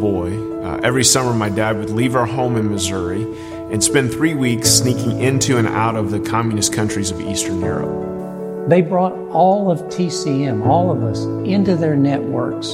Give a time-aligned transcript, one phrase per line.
[0.00, 3.22] boy, uh, every summer my dad would leave our home in Missouri
[3.70, 8.68] and spend three weeks sneaking into and out of the communist countries of Eastern Europe.
[8.68, 12.72] They brought all of TCM, all of us, into their networks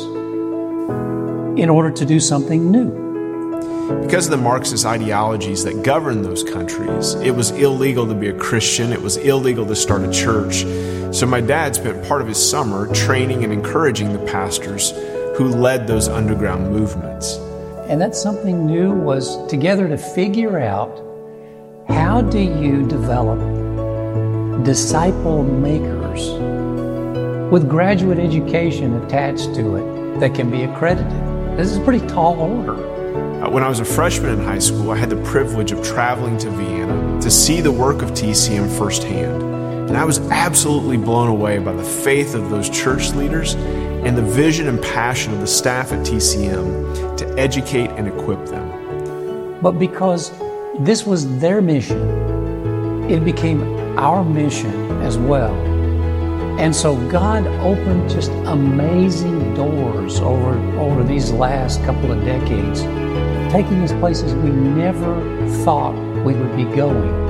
[1.60, 3.04] in order to do something new.
[4.02, 8.38] Because of the Marxist ideologies that governed those countries, it was illegal to be a
[8.38, 10.64] Christian, it was illegal to start a church.
[11.14, 14.92] So my dad spent part of his summer training and encouraging the pastors
[15.36, 17.36] who led those underground movements.
[17.88, 21.02] And that something new was together to figure out
[21.88, 23.38] how do you develop
[24.64, 26.30] disciple makers
[27.52, 31.12] with graduate education attached to it that can be accredited.
[31.58, 32.74] This is a pretty tall order.
[33.44, 36.38] Uh, when I was a freshman in high school, I had the privilege of traveling
[36.38, 39.55] to Vienna to see the work of TCM firsthand.
[39.88, 44.22] And I was absolutely blown away by the faith of those church leaders and the
[44.22, 49.60] vision and passion of the staff at TCM to educate and equip them.
[49.62, 50.32] But because
[50.80, 53.62] this was their mission, it became
[53.96, 55.54] our mission as well.
[56.58, 62.80] And so God opened just amazing doors over, over these last couple of decades,
[63.52, 65.14] taking us places we never
[65.64, 67.25] thought we would be going.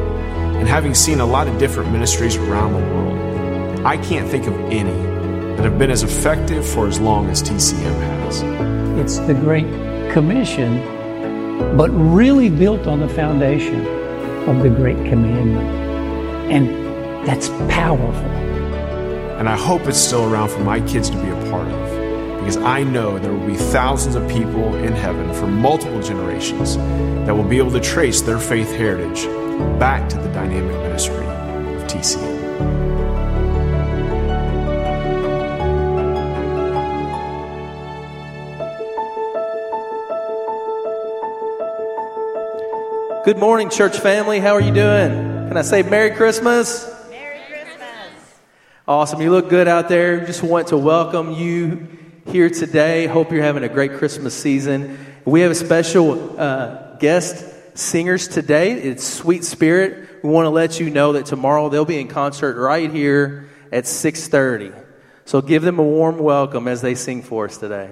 [0.59, 4.55] And having seen a lot of different ministries around the world, I can't think of
[4.73, 4.91] any
[5.57, 8.43] that have been as effective for as long as TCM has.
[8.99, 9.67] It's the Great
[10.13, 10.79] Commission,
[11.77, 13.87] but really built on the foundation
[14.49, 15.69] of the Great Commandment.
[16.51, 16.69] And
[17.27, 18.31] that's powerful.
[19.39, 22.41] And I hope it's still around for my kids to be a part of.
[22.41, 26.77] Because I know there will be thousands of people in heaven for multiple generations
[27.27, 29.27] that will be able to trace their faith heritage
[29.79, 32.37] back to the dynamic ministry of TCM.
[43.25, 44.39] Good morning, church family.
[44.39, 45.11] How are you doing?
[45.49, 46.89] Can I say Merry Christmas?
[47.11, 48.39] Merry Christmas.
[48.87, 49.21] Awesome.
[49.21, 50.25] You look good out there.
[50.25, 51.89] Just want to welcome you
[52.27, 53.07] here today.
[53.07, 54.99] Hope you're having a great Christmas season.
[55.25, 58.73] We have a special uh, guest singers today.
[58.73, 60.23] It's Sweet Spirit.
[60.23, 63.85] We want to let you know that tomorrow they'll be in concert right here at
[63.85, 64.73] 6:30.
[65.25, 67.91] So give them a warm welcome as they sing for us today.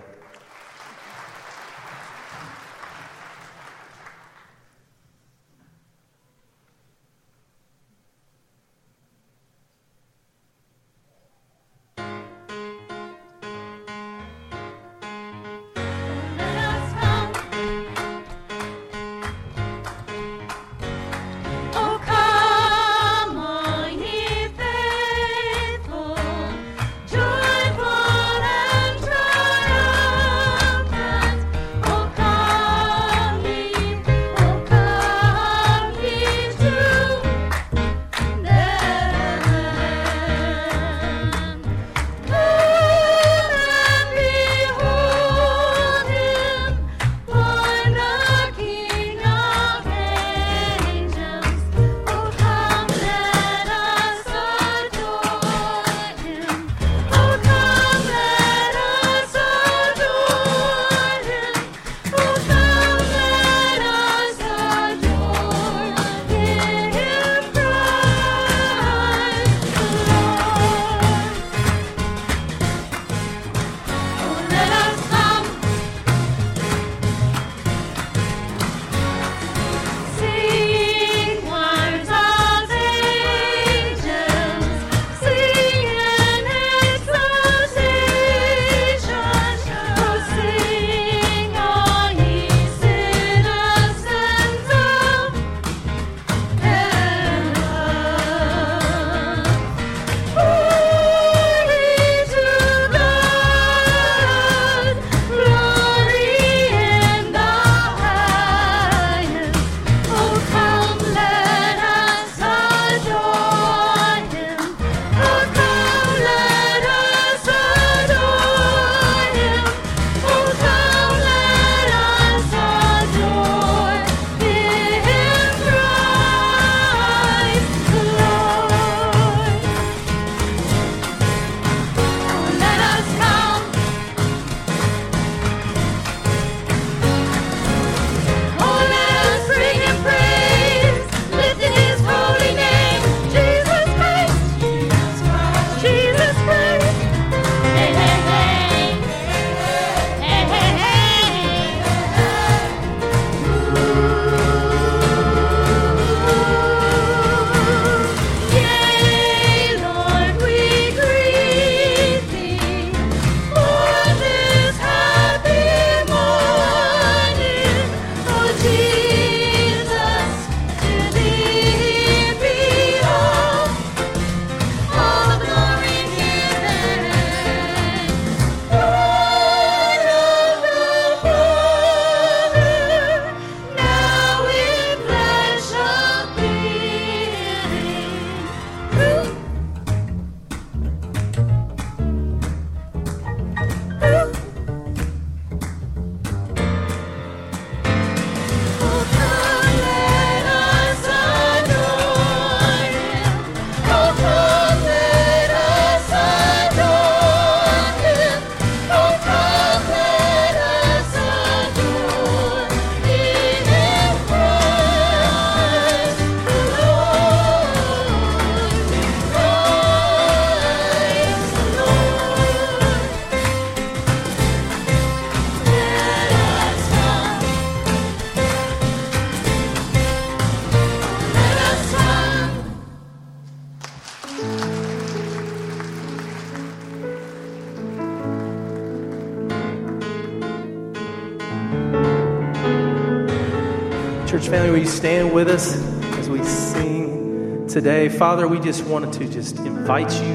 [244.85, 245.77] you stand with us
[246.19, 248.11] as we sing today?
[248.11, 250.35] Father, we just wanted to just invite you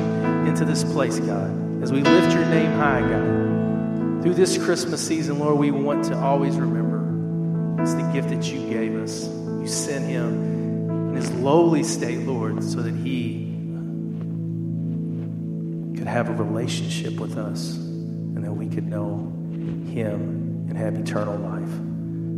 [0.50, 4.24] into this place, God, as we lift your name high, God.
[4.24, 8.68] Through this Christmas season, Lord, we want to always remember it's the gift that you
[8.68, 9.28] gave us.
[9.28, 13.54] You sent him in his lowly state, Lord, so that he
[15.96, 19.32] could have a relationship with us and that we could know
[19.92, 21.89] him and have eternal life.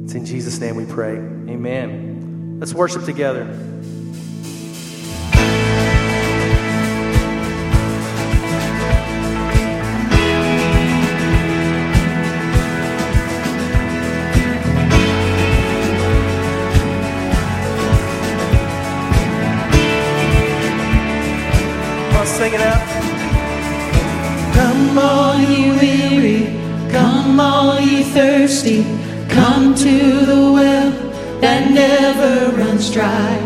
[0.03, 1.15] It's in Jesus' name we pray.
[1.15, 2.57] Amen.
[2.59, 3.45] Let's worship together.
[22.42, 22.81] sing it out.
[24.56, 26.45] Come all ye weary,
[26.92, 28.83] come all ye thirsty.
[29.31, 30.92] Come to the well
[31.42, 33.38] that never runs dry.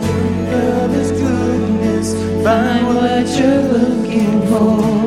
[0.00, 2.14] Drink of His goodness,
[2.44, 5.00] find what you're looking for.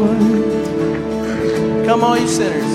[1.85, 2.71] Come, all you sinners.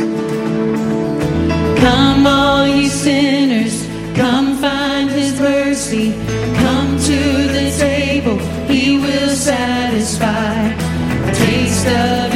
[1.81, 6.13] Come, all you sinners, come find His mercy.
[6.63, 7.19] Come to
[7.57, 10.75] the table, He will satisfy.
[11.33, 12.28] Taste of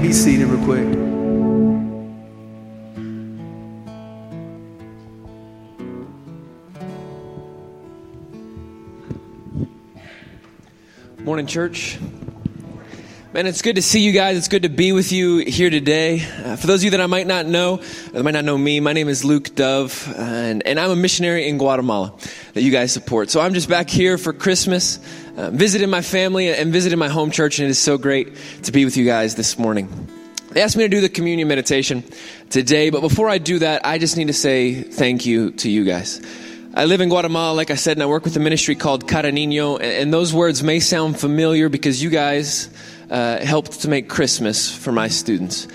[0.00, 0.86] can be seated real quick.
[11.18, 11.98] Morning, church.
[13.32, 14.38] Man, it's good to see you guys.
[14.38, 16.22] It's good to be with you here today.
[16.22, 18.56] Uh, for those of you that I might not know, uh, that might not know
[18.56, 22.14] me, my name is Luke Dove, uh, and, and I'm a missionary in Guatemala
[22.54, 23.30] that you guys support.
[23.30, 24.98] So I'm just back here for Christmas
[25.36, 28.72] uh, visiting my family and visiting my home church, and it is so great to
[28.72, 29.88] be with you guys this morning.
[30.50, 32.02] They asked me to do the communion meditation
[32.48, 35.84] today, but before I do that, I just need to say thank you to you
[35.84, 36.20] guys.
[36.74, 39.76] I live in Guatemala, like I said, and I work with a ministry called Caranino,
[39.76, 42.68] and, and those words may sound familiar because you guys
[43.10, 45.66] uh, helped to make Christmas for my students.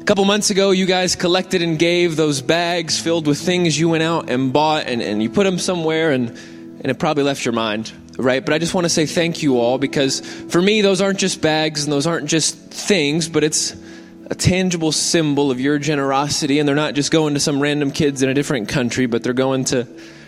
[0.00, 3.88] A couple months ago, you guys collected and gave those bags filled with things you
[3.88, 7.44] went out and bought, and, and you put them somewhere, and, and it probably left
[7.44, 8.44] your mind, right?
[8.44, 11.40] But I just want to say thank you all because for me, those aren't just
[11.40, 13.76] bags and those aren't just things, but it's
[14.30, 18.22] a tangible symbol of your generosity, and they're not just going to some random kids
[18.22, 19.86] in a different country, but they're going to,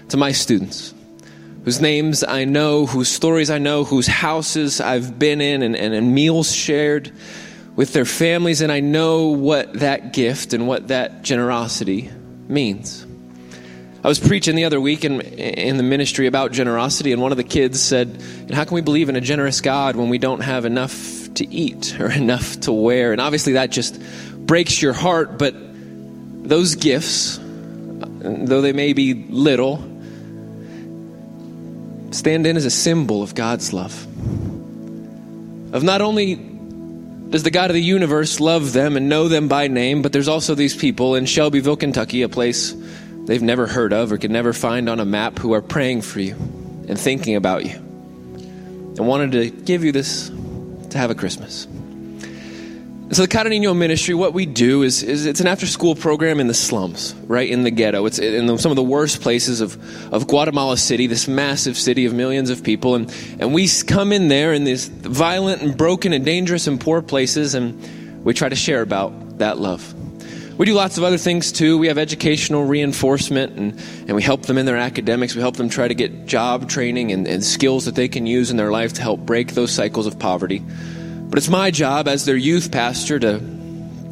[0.08, 0.92] to my students
[1.64, 5.94] whose names I know, whose stories I know, whose houses I've been in and, and,
[5.94, 7.12] and, meals shared
[7.76, 12.10] with their families, and I know what that gift and what that generosity
[12.48, 13.06] means.
[14.04, 17.38] I was preaching the other week in, in the ministry about generosity, and one of
[17.38, 18.20] the kids said,
[18.52, 22.00] How can we believe in a generous God when we don't have enough to eat
[22.00, 23.12] or enough to wear?
[23.12, 24.00] And obviously, that just
[24.44, 29.76] breaks your heart, but those gifts, though they may be little,
[32.10, 33.94] stand in as a symbol of God's love.
[35.72, 39.68] Of not only does the God of the universe love them and know them by
[39.68, 42.74] name, but there's also these people in Shelbyville, Kentucky, a place
[43.24, 46.20] they've never heard of or could never find on a map, who are praying for
[46.20, 46.34] you
[46.88, 50.30] and thinking about you and wanted to give you this
[50.90, 51.66] to have a Christmas.
[53.12, 56.54] So the Niño ministry, what we do is, is it's an after-school program in the
[56.54, 58.06] slums, right in the ghetto.
[58.06, 59.76] It's in the, some of the worst places of,
[60.14, 64.28] of Guatemala City, this massive city of millions of people, and and we come in
[64.28, 68.56] there in these violent and broken and dangerous and poor places, and we try to
[68.56, 69.94] share about that love.
[70.62, 71.76] We do lots of other things too.
[71.76, 75.34] We have educational reinforcement, and, and we help them in their academics.
[75.34, 78.48] We help them try to get job training and, and skills that they can use
[78.52, 80.60] in their life to help break those cycles of poverty.
[80.60, 83.42] But it's my job as their youth pastor to,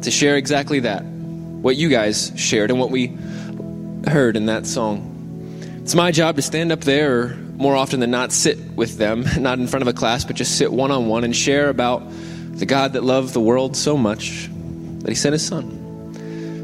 [0.01, 1.05] to share exactly that.
[1.05, 3.17] What you guys shared and what we
[4.05, 5.07] heard in that song.
[5.83, 9.23] It's my job to stand up there, or more often than not, sit with them,
[9.39, 12.03] not in front of a class, but just sit one on one and share about
[12.09, 14.49] the God that loved the world so much
[14.99, 15.80] that he sent his son.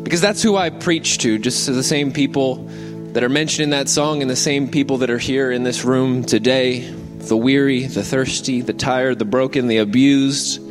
[0.07, 2.63] Because that's who I preach to, just to the same people
[3.11, 5.83] that are mentioned in that song and the same people that are here in this
[5.83, 10.65] room today the weary, the thirsty, the tired, the broken, the abused,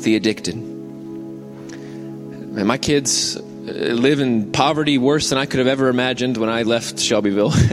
[0.00, 0.54] the addicted.
[0.54, 6.48] And my kids uh, live in poverty worse than I could have ever imagined when
[6.48, 7.52] I left Shelbyville.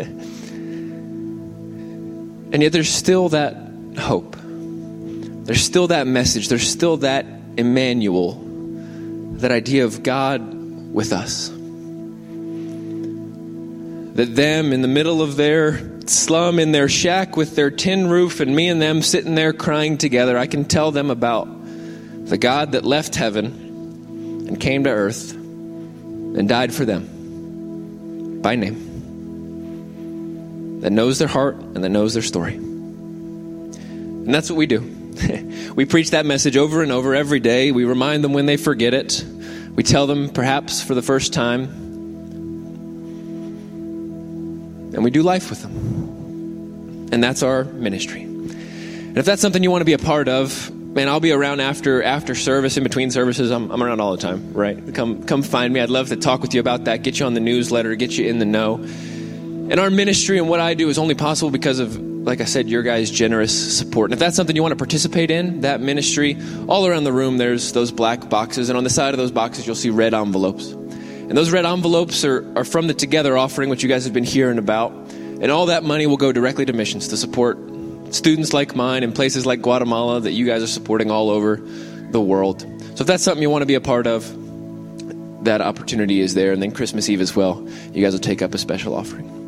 [2.52, 3.56] and yet there's still that
[3.98, 4.36] hope.
[4.36, 6.50] There's still that message.
[6.50, 7.26] There's still that
[7.56, 8.34] Emmanuel,
[9.38, 10.53] that idea of God
[10.94, 11.50] with us.
[14.16, 18.40] That them in the middle of their slum in their shack with their tin roof
[18.40, 21.48] and me and them sitting there crying together, I can tell them about
[22.26, 23.46] the God that left heaven
[24.48, 28.92] and came to earth and died for them by name,
[30.82, 32.56] that knows their heart and that knows their story.
[32.56, 34.82] And that's what we do.
[35.76, 37.72] we preach that message over and over every day.
[37.72, 39.24] We remind them when they forget it.
[39.76, 41.84] We tell them perhaps for the first time
[44.94, 47.10] and we do life with them.
[47.12, 48.24] And that's our ministry.
[48.24, 51.60] And if that's something you want to be a part of, man, I'll be around
[51.60, 53.52] after after service, in between services.
[53.52, 54.94] I'm, I'm around all the time, right?
[54.94, 55.80] Come come find me.
[55.80, 58.28] I'd love to talk with you about that, get you on the newsletter, get you
[58.28, 58.76] in the know.
[58.76, 62.70] And our ministry and what I do is only possible because of, like I said,
[62.70, 64.08] your guys' generous support.
[64.08, 66.38] And if that's something you want to participate in, that ministry,
[66.68, 68.70] all around the room, there's those black boxes.
[68.70, 70.72] And on the side of those boxes, you'll see red envelopes.
[70.72, 74.24] And those red envelopes are, are from the Together offering, which you guys have been
[74.24, 74.92] hearing about.
[74.92, 77.58] And all that money will go directly to missions to support
[78.12, 81.58] students like mine in places like Guatemala that you guys are supporting all over
[82.12, 82.62] the world.
[82.96, 86.54] So if that's something you want to be a part of, that opportunity is there.
[86.54, 89.43] And then Christmas Eve as well, you guys will take up a special offering.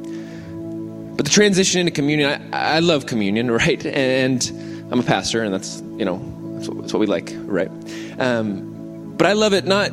[1.16, 3.84] But the transition into communion, I, I love communion, right?
[3.86, 4.44] And
[4.92, 6.20] I'm a pastor, and that's, you know,
[6.56, 7.72] that's what, that's what we like, right?
[8.20, 9.92] Um, but I love it not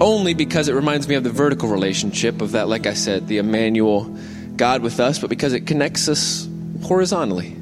[0.00, 3.38] only because it reminds me of the vertical relationship of that, like I said, the
[3.38, 4.04] Emmanuel
[4.56, 6.48] God with us, but because it connects us
[6.82, 7.56] horizontally.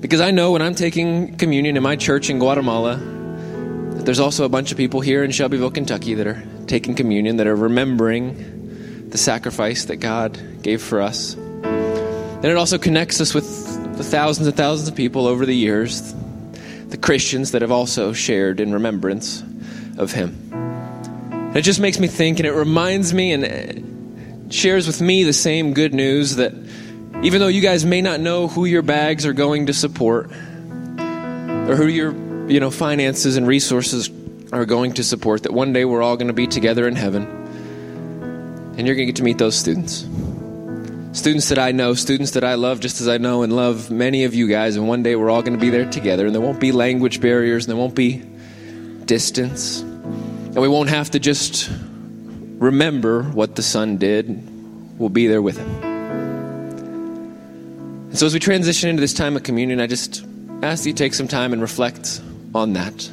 [0.00, 4.44] Because I know when I'm taking communion in my church in Guatemala, that there's also
[4.44, 9.08] a bunch of people here in Shelbyville, Kentucky that are taking communion, that are remembering
[9.10, 11.36] the sacrifice that God gave for us.
[12.42, 16.14] And it also connects us with the thousands and thousands of people over the years
[16.90, 19.42] the Christians that have also shared in remembrance
[19.96, 20.36] of him.
[21.32, 25.32] And it just makes me think, and it reminds me and shares with me the
[25.32, 26.52] same good news that
[27.22, 31.76] even though you guys may not know who your bags are going to support, or
[31.76, 32.12] who your
[32.50, 34.10] you know finances and resources
[34.52, 37.24] are going to support, that one day we're all going to be together in heaven,
[38.76, 40.06] and you're going to get to meet those students.
[41.12, 44.22] Students that I know, students that I love, just as I know and love many
[44.22, 46.40] of you guys, and one day we're all going to be there together, and there
[46.40, 48.22] won't be language barriers, and there won't be
[49.06, 51.68] distance, and we won't have to just
[52.58, 54.48] remember what the Son did.
[55.00, 55.68] We'll be there with Him.
[58.10, 60.24] And so, as we transition into this time of communion, I just
[60.62, 62.20] ask that you take some time and reflect
[62.54, 63.10] on that,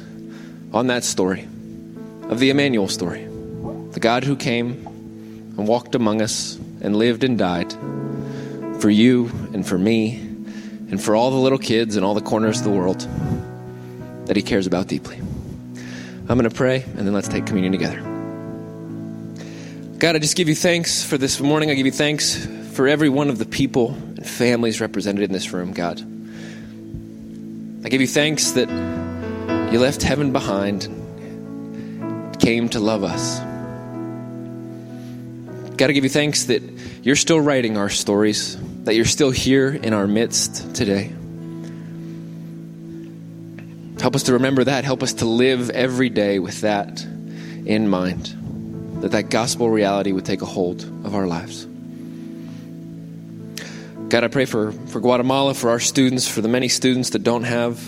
[0.72, 1.48] on that story
[2.28, 3.24] of the Emmanuel story,
[3.90, 4.86] the God who came
[5.58, 7.72] and walked among us and lived and died
[8.80, 10.16] for you and for me
[10.90, 13.00] and for all the little kids in all the corners of the world
[14.26, 15.16] that He cares about deeply.
[15.16, 18.00] I'm going to pray and then let's take communion together.
[19.98, 21.70] God, I just give you thanks for this morning.
[21.70, 25.52] I give you thanks for every one of the people and families represented in this
[25.52, 26.00] room, God.
[27.84, 28.68] I give you thanks that
[29.72, 30.82] you left heaven behind,
[32.38, 33.40] came to love us.
[35.78, 36.60] God, I give you thanks that
[37.04, 41.12] you're still writing our stories, that you're still here in our midst today.
[44.00, 44.84] Help us to remember that.
[44.84, 47.04] Help us to live every day with that
[47.64, 51.64] in mind, that that gospel reality would take a hold of our lives.
[54.08, 57.44] God, I pray for, for Guatemala, for our students, for the many students that don't
[57.44, 57.78] have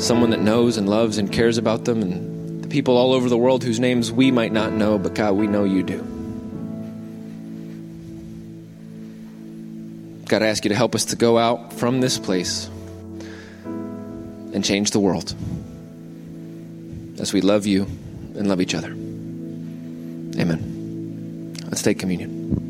[0.00, 3.36] someone that knows and loves and cares about them, and the people all over the
[3.36, 6.18] world whose names we might not know, but God, we know you do.
[10.30, 12.68] God, I ask you to help us to go out from this place
[14.54, 15.34] and change the world
[17.18, 17.82] as we love you
[18.36, 18.92] and love each other.
[20.38, 21.56] Amen.
[21.64, 22.69] Let's take communion.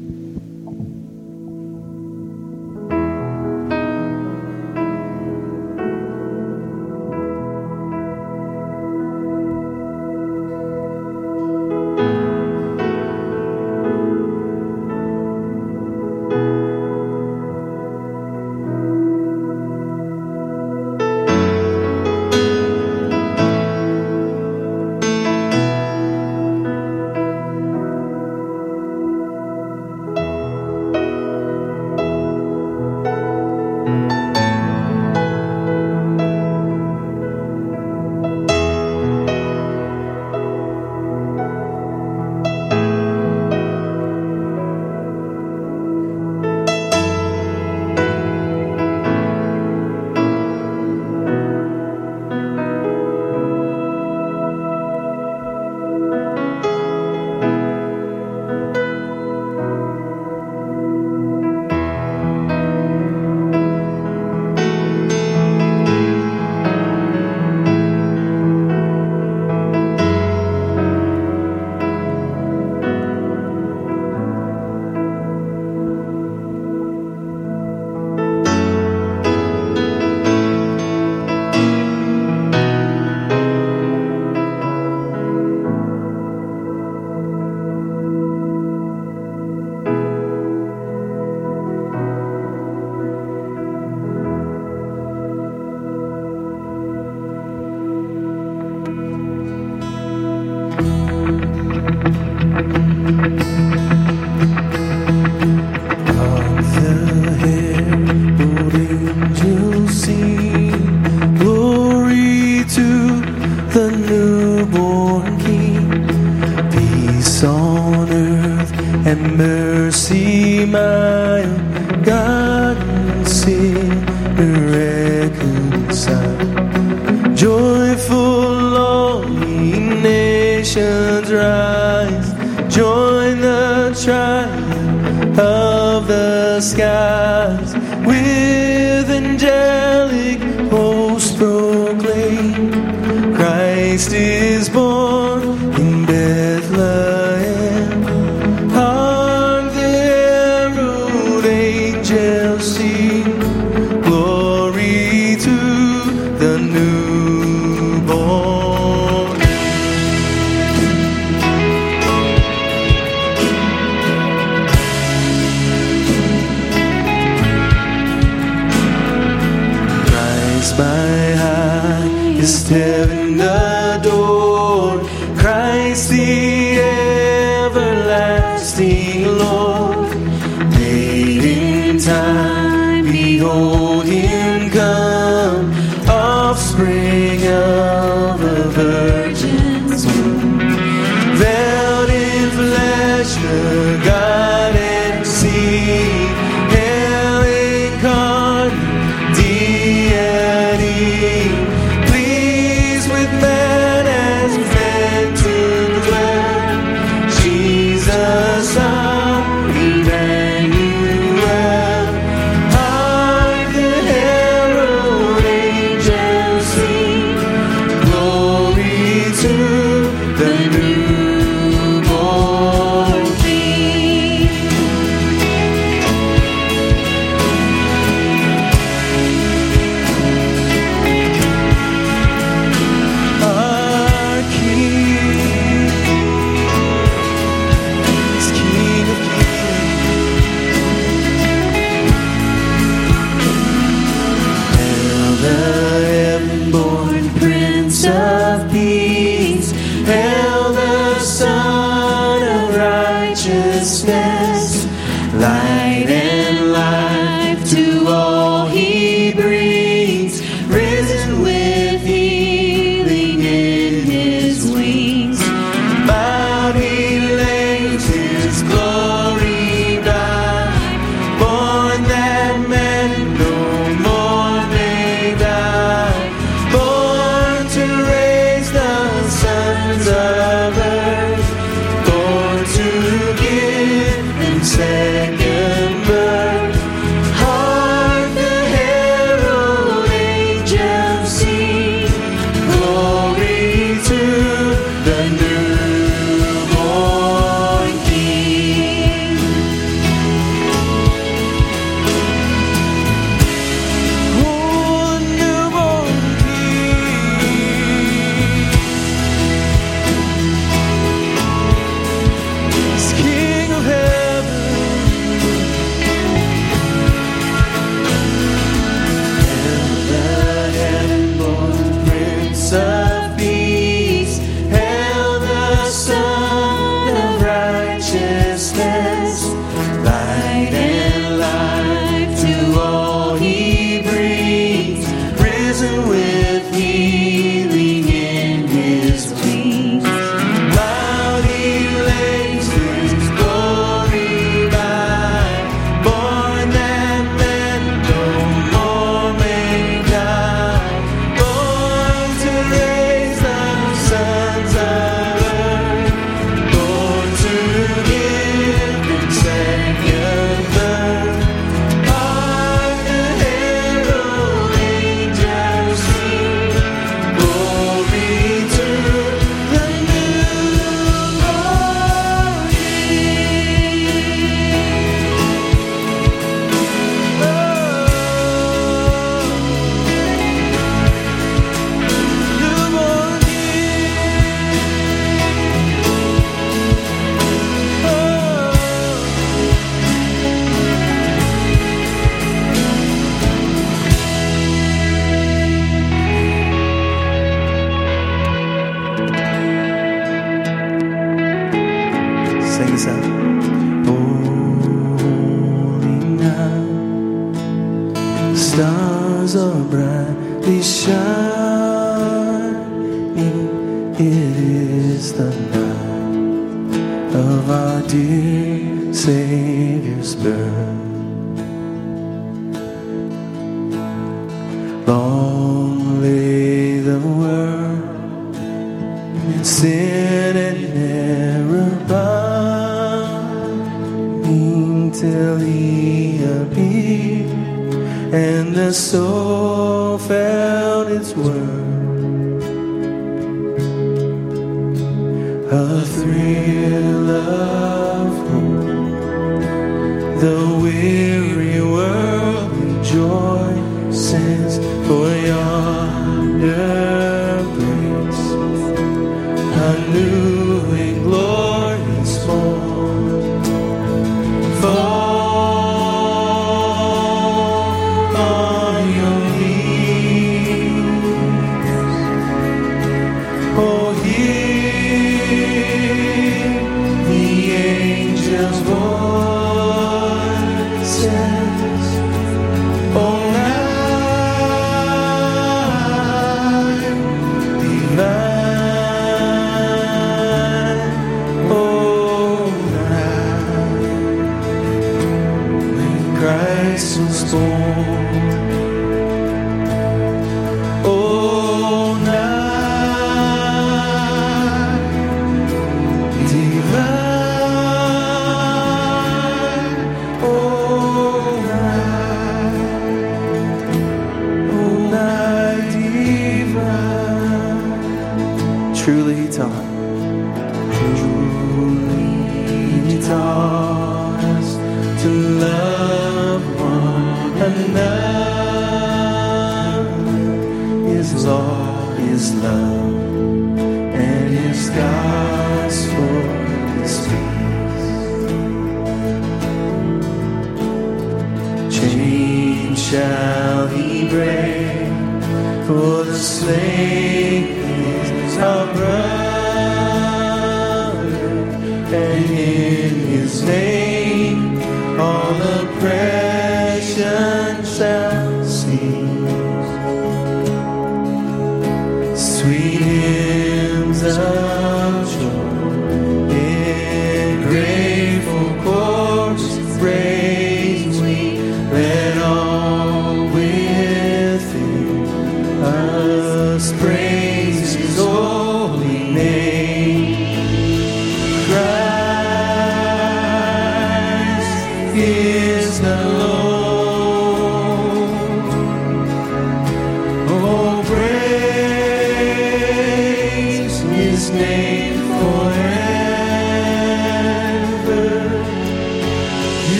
[594.40, 595.19] His name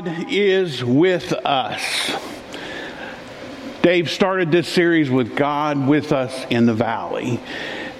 [0.00, 2.12] God is with us.
[3.82, 7.38] Dave started this series with God with us in the valley.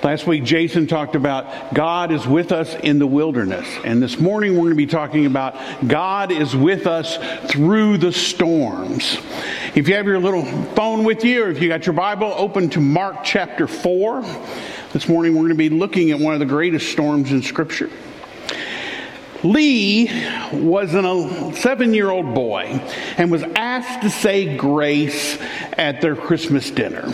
[0.03, 3.68] Last week, Jason talked about God is with us in the wilderness.
[3.84, 7.18] And this morning, we're going to be talking about God is with us
[7.51, 9.18] through the storms.
[9.74, 12.70] If you have your little phone with you, or if you got your Bible, open
[12.70, 14.22] to Mark chapter 4.
[14.94, 17.90] This morning, we're going to be looking at one of the greatest storms in Scripture.
[19.43, 20.11] Lee
[20.53, 22.80] was a seven year old boy
[23.16, 25.38] and was asked to say grace
[25.74, 27.12] at their Christmas dinner.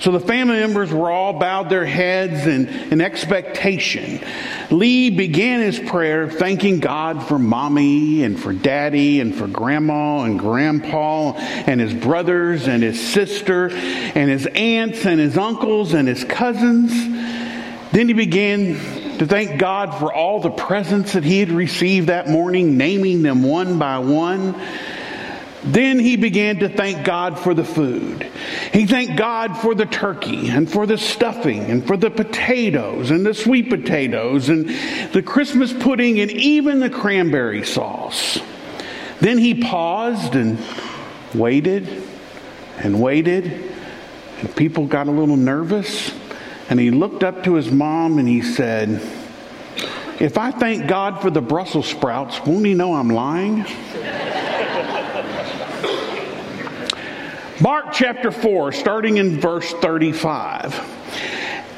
[0.00, 4.20] So the family members were all bowed their heads in, in expectation.
[4.70, 10.38] Lee began his prayer thanking God for mommy and for daddy and for grandma and
[10.38, 16.22] grandpa and his brothers and his sister and his aunts and his uncles and his
[16.22, 16.92] cousins.
[17.90, 18.76] Then he began
[19.18, 23.42] to thank God for all the presents that he had received that morning, naming them
[23.42, 24.54] one by one.
[25.64, 28.30] Then he began to thank God for the food.
[28.72, 33.26] He thanked God for the turkey and for the stuffing and for the potatoes and
[33.26, 34.68] the sweet potatoes and
[35.12, 38.38] the Christmas pudding and even the cranberry sauce.
[39.20, 40.58] Then he paused and
[41.34, 42.04] waited
[42.78, 43.74] and waited,
[44.40, 46.12] and people got a little nervous.
[46.70, 49.00] And he looked up to his mom and he said,
[50.20, 53.64] If I thank God for the Brussels sprouts, won't he know I'm lying?
[57.60, 60.96] Mark chapter 4, starting in verse 35.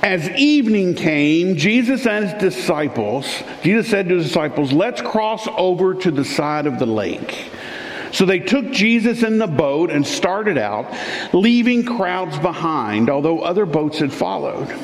[0.03, 5.95] As evening came, Jesus and his disciples, Jesus said to his disciples, Let's cross over
[5.95, 7.51] to the side of the lake.
[8.13, 10.93] So they took Jesus in the boat and started out,
[11.33, 14.75] leaving crowds behind, although other boats had followed.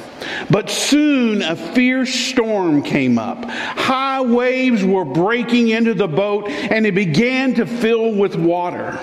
[0.50, 3.44] But soon a fierce storm came up.
[3.44, 8.98] High waves were breaking into the boat, and it began to fill with water.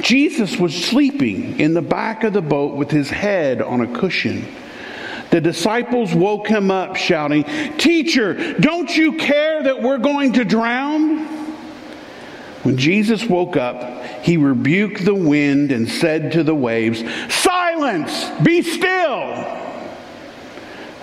[0.00, 4.46] Jesus was sleeping in the back of the boat with his head on a cushion.
[5.30, 7.44] The disciples woke him up, shouting,
[7.76, 11.37] Teacher, don't you care that we're going to drown?
[12.62, 17.02] When Jesus woke up, he rebuked the wind and said to the waves,
[17.32, 19.32] Silence, be still.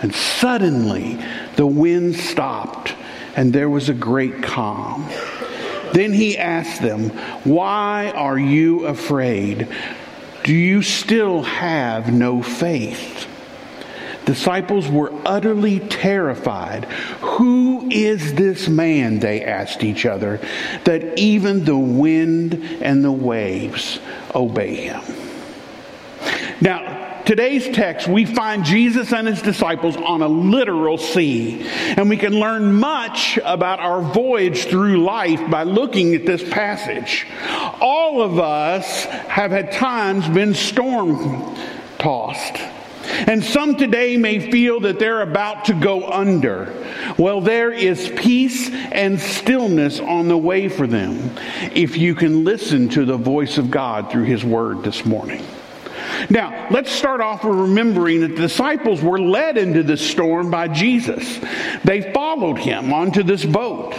[0.01, 1.17] And suddenly
[1.55, 2.93] the wind stopped,
[3.35, 5.09] and there was a great calm.
[5.93, 7.09] Then he asked them,
[7.45, 9.67] Why are you afraid?
[10.43, 13.27] Do you still have no faith?
[14.25, 16.85] Disciples were utterly terrified.
[17.21, 20.41] Who is this man, they asked each other,
[20.83, 23.99] that even the wind and the waves
[24.33, 25.01] obey him?
[26.59, 31.67] Now, today's text, we find Jesus and his disciples on a literal sea.
[31.67, 37.27] And we can learn much about our voyage through life by looking at this passage.
[37.79, 41.55] All of us have at times been storm
[41.99, 42.57] tossed.
[43.27, 46.73] And some today may feel that they're about to go under.
[47.17, 51.31] Well, there is peace and stillness on the way for them
[51.73, 55.45] if you can listen to the voice of God through His Word this morning.
[56.29, 60.67] Now, let's start off with remembering that the disciples were led into this storm by
[60.67, 61.39] Jesus.
[61.83, 63.93] They followed him onto this boat.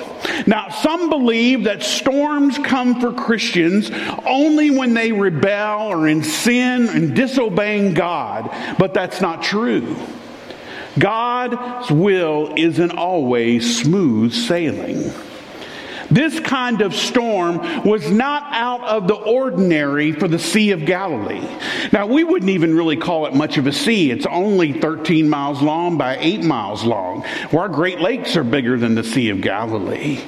[0.46, 3.90] Now, some believe that storms come for Christians
[4.24, 9.96] only when they rebel or in sin and disobeying God, but that's not true.
[10.98, 15.12] God's will isn't always smooth sailing.
[16.10, 21.46] This kind of storm was not out of the ordinary for the Sea of Galilee.
[21.92, 24.10] Now, we wouldn't even really call it much of a sea.
[24.10, 27.24] It's only 13 miles long by 8 miles long,
[27.66, 30.20] our Great Lakes are bigger than the Sea of Galilee.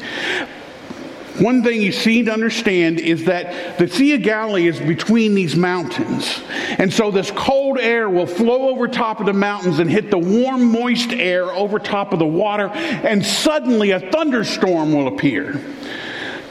[1.41, 5.55] One thing you seem to understand is that the Sea of Galilee is between these
[5.55, 6.43] mountains.
[6.79, 10.19] And so this cold air will flow over top of the mountains and hit the
[10.19, 15.61] warm, moist air over top of the water, and suddenly a thunderstorm will appear.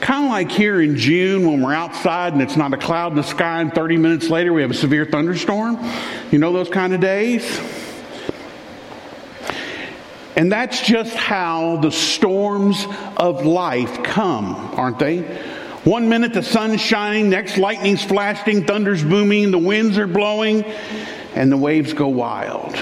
[0.00, 3.16] Kind of like here in June when we're outside and it's not a cloud in
[3.16, 5.78] the sky, and 30 minutes later we have a severe thunderstorm.
[6.30, 7.44] You know those kind of days?
[10.38, 12.86] And that's just how the storms
[13.16, 15.22] of life come, aren't they?
[15.82, 20.62] One minute the sun's shining, next lightning's flashing, thunder's booming, the winds are blowing,
[21.34, 22.76] and the waves go wild.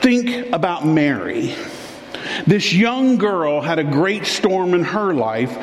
[0.00, 1.56] Think about Mary.
[2.46, 5.58] This young girl had a great storm in her life.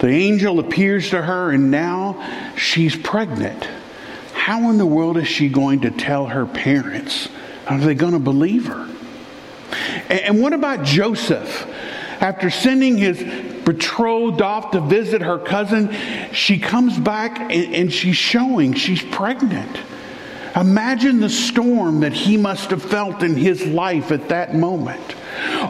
[0.00, 3.62] The angel appears to her, and now she's pregnant.
[4.32, 7.28] How in the world is she going to tell her parents?
[7.68, 8.88] Are they going to believe her?
[10.08, 11.66] And what about Joseph?
[12.20, 13.22] After sending his
[13.64, 15.94] betrothed off to visit her cousin,
[16.32, 19.78] she comes back and, she's showing she's pregnant.
[20.56, 25.14] Imagine the storm that he must have felt in his life at that moment.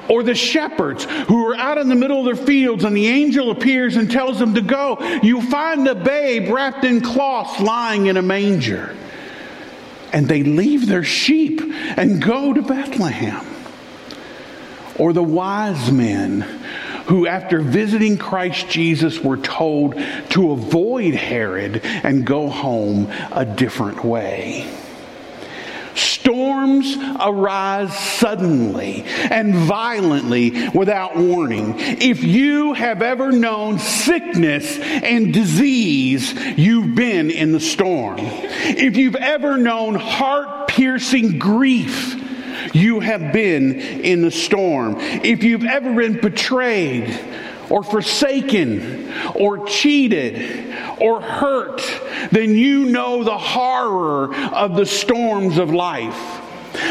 [0.09, 3.51] Or the shepherds who are out in the middle of their fields and the angel
[3.51, 4.99] appears and tells them to go.
[5.23, 8.97] You find the babe wrapped in cloths lying in a manger.
[10.13, 11.61] And they leave their sheep
[11.97, 13.45] and go to Bethlehem.
[14.97, 16.41] Or the wise men
[17.07, 19.95] who, after visiting Christ Jesus, were told
[20.31, 24.69] to avoid Herod and go home a different way.
[26.29, 31.73] Storms arise suddenly and violently without warning.
[31.79, 38.19] If you have ever known sickness and disease, you've been in the storm.
[38.21, 42.15] If you've ever known heart piercing grief,
[42.75, 44.97] you have been in the storm.
[44.99, 47.09] If you've ever been betrayed,
[47.71, 51.83] or forsaken, or cheated, or hurt,
[52.31, 56.45] then you know the horror of the storms of life.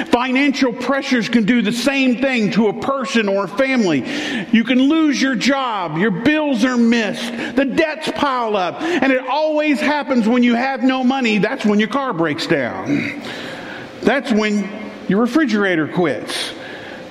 [0.08, 4.00] Financial pressures can do the same thing to a person or a family.
[4.52, 9.26] You can lose your job, your bills are missed, the debts pile up, and it
[9.28, 11.38] always happens when you have no money.
[11.38, 13.22] That's when your car breaks down.
[14.02, 14.70] That's when
[15.08, 16.54] your refrigerator quits.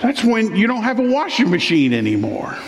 [0.01, 2.59] That's when you don't have a washing machine anymore.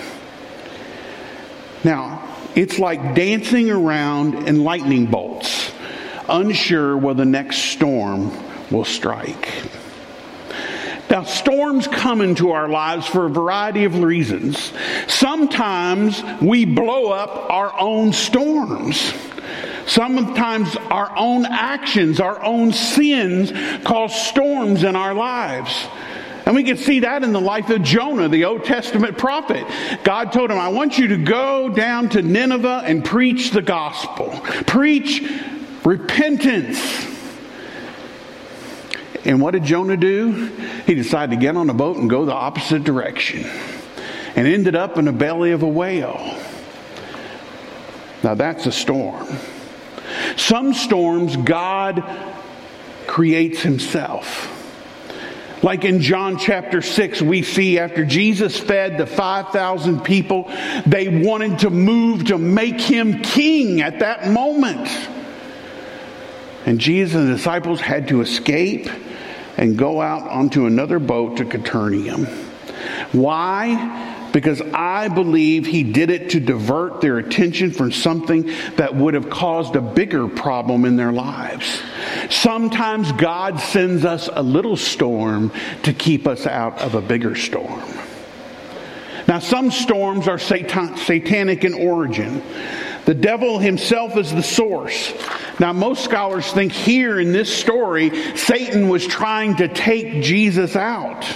[1.85, 5.71] Now, it's like dancing around in lightning bolts,
[6.29, 8.33] unsure where the next storm
[8.71, 9.63] will strike.
[11.11, 14.73] Now, storms come into our lives for a variety of reasons.
[15.07, 19.15] Sometimes we blow up our own storms.
[19.87, 23.53] Sometimes our own actions, our own sins
[23.85, 25.89] cause storms in our lives.
[26.49, 29.67] And we can see that in the life of Jonah, the Old Testament prophet.
[30.03, 34.31] God told him, I want you to go down to Nineveh and preach the gospel.
[34.67, 35.31] Preach
[35.85, 36.79] repentance.
[39.27, 40.47] And what did Jonah do?
[40.87, 43.45] He decided to get on a boat and go the opposite direction
[44.35, 46.35] and ended up in the belly of a whale.
[48.23, 49.29] Now that's a storm.
[50.39, 52.03] Some storms God
[53.07, 54.55] creates himself.
[55.63, 60.51] Like in John chapter 6, we see after Jesus fed the 5,000 people,
[60.87, 64.89] they wanted to move to make him king at that moment.
[66.65, 68.89] And Jesus and the disciples had to escape
[69.57, 72.27] and go out onto another boat to Capernaum.
[73.13, 74.18] Why?
[74.33, 79.31] Because I believe he did it to divert their attention from something that would have
[79.31, 81.83] caused a bigger problem in their lives.
[82.31, 85.51] Sometimes God sends us a little storm
[85.85, 87.83] to keep us out of a bigger storm.
[89.27, 92.43] Now, some storms are satan- satanic in origin.
[93.05, 95.13] The devil himself is the source.
[95.59, 101.27] Now, most scholars think here in this story, Satan was trying to take Jesus out.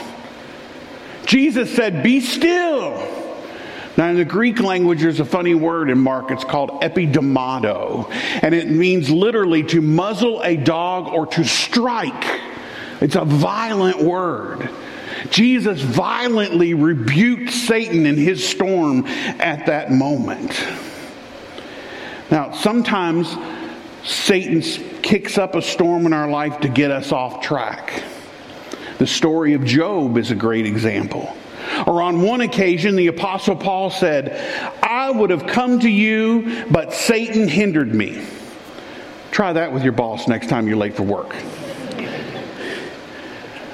[1.32, 2.90] Jesus said, Be still.
[3.96, 6.30] Now, in the Greek language, there's a funny word in Mark.
[6.30, 8.10] It's called epidemado,
[8.42, 12.40] and it means literally to muzzle a dog or to strike.
[13.00, 14.68] It's a violent word.
[15.30, 20.50] Jesus violently rebuked Satan in his storm at that moment.
[22.30, 23.34] Now, sometimes
[24.04, 24.60] Satan
[25.00, 28.02] kicks up a storm in our life to get us off track.
[29.02, 31.36] The story of Job is a great example.
[31.88, 34.30] Or on one occasion, the Apostle Paul said,
[34.80, 38.24] I would have come to you, but Satan hindered me.
[39.32, 41.34] Try that with your boss next time you're late for work.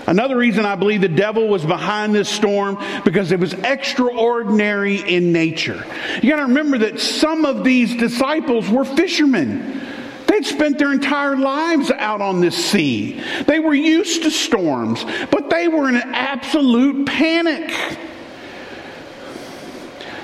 [0.06, 5.30] Another reason I believe the devil was behind this storm because it was extraordinary in
[5.30, 5.84] nature.
[6.22, 9.87] You got to remember that some of these disciples were fishermen.
[10.38, 13.20] They'd spent their entire lives out on this sea.
[13.48, 17.98] They were used to storms, but they were in an absolute panic.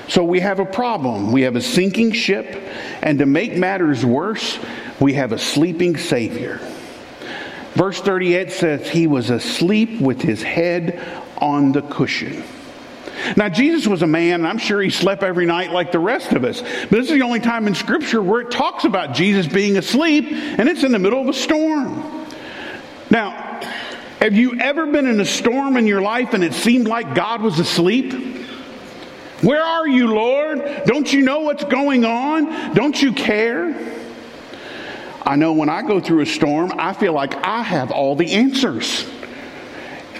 [0.07, 1.33] So we have a problem.
[1.33, 2.45] We have a sinking ship,
[3.01, 4.57] and to make matters worse,
[5.01, 6.59] we have a sleeping Savior.
[7.73, 11.03] Verse 38 says, He was asleep with his head
[11.39, 12.41] on the cushion.
[13.35, 16.31] Now, Jesus was a man, and I'm sure he slept every night like the rest
[16.33, 16.61] of us.
[16.61, 20.25] But this is the only time in Scripture where it talks about Jesus being asleep,
[20.29, 22.25] and it's in the middle of a storm.
[23.09, 23.61] Now,
[24.19, 27.41] have you ever been in a storm in your life and it seemed like God
[27.41, 28.13] was asleep?
[29.41, 30.83] Where are you, Lord?
[30.85, 32.73] Don't you know what's going on?
[32.73, 33.75] Don't you care?
[35.21, 38.31] I know when I go through a storm, I feel like I have all the
[38.33, 39.07] answers.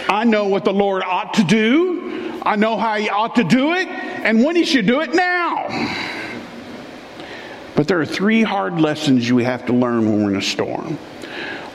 [0.09, 2.04] I know what the Lord ought to do.
[2.45, 5.67] I know how He ought to do it, And when he should do it now.
[7.75, 10.97] But there are three hard lessons we have to learn when we're in a storm.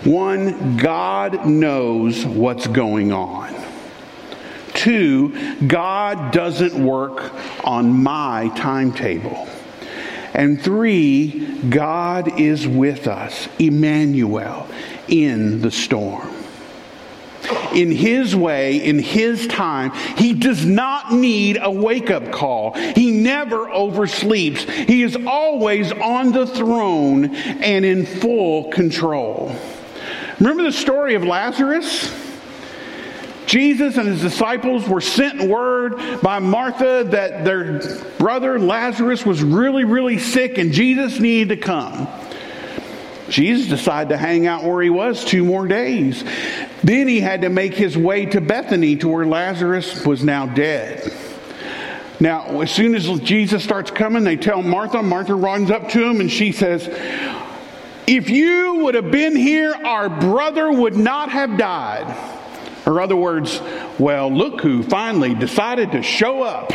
[0.04, 3.54] One, God knows what's going on.
[4.72, 7.32] Two, God doesn't work
[7.64, 9.46] on my timetable.
[10.32, 14.66] And three, God is with us, Emmanuel,
[15.08, 16.39] in the storm.
[17.74, 22.72] In His way, in His time, He does not need a wake up call.
[22.72, 24.68] He never oversleeps.
[24.86, 29.54] He is always on the throne and in full control.
[30.38, 32.10] Remember the story of Lazarus?
[33.50, 37.80] Jesus and his disciples were sent word by Martha that their
[38.16, 42.06] brother Lazarus was really, really sick and Jesus needed to come.
[43.30, 46.24] Jesus decided to hang out where he was two more days.
[46.82, 51.12] Then he had to make his way to Bethany to where Lazarus was now dead.
[52.18, 55.02] Now, as soon as Jesus starts coming, they tell Martha.
[55.02, 56.86] Martha runs up to him and she says,
[58.06, 62.14] If you would have been here, our brother would not have died.
[62.84, 63.60] Or other words,
[63.98, 66.72] well, look who finally decided to show up.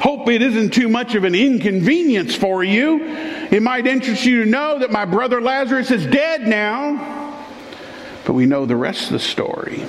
[0.00, 3.04] Hope it isn't too much of an inconvenience for you.
[3.50, 7.44] It might interest you to know that my brother Lazarus is dead now.
[8.24, 9.84] But we know the rest of the story.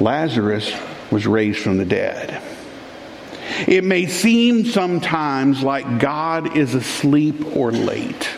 [0.00, 0.72] Lazarus
[1.10, 2.42] was raised from the dead.
[3.68, 8.28] It may seem sometimes like God is asleep or late.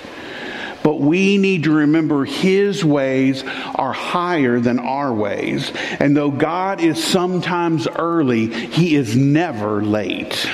[0.83, 3.43] But we need to remember His ways
[3.75, 5.73] are higher than our ways.
[5.99, 10.47] And though God is sometimes early, He is never late.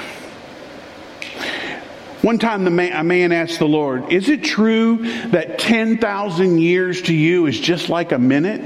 [2.22, 4.98] One time man, a man asked the Lord, Is it true
[5.30, 8.62] that 10,000 years to you is just like a minute?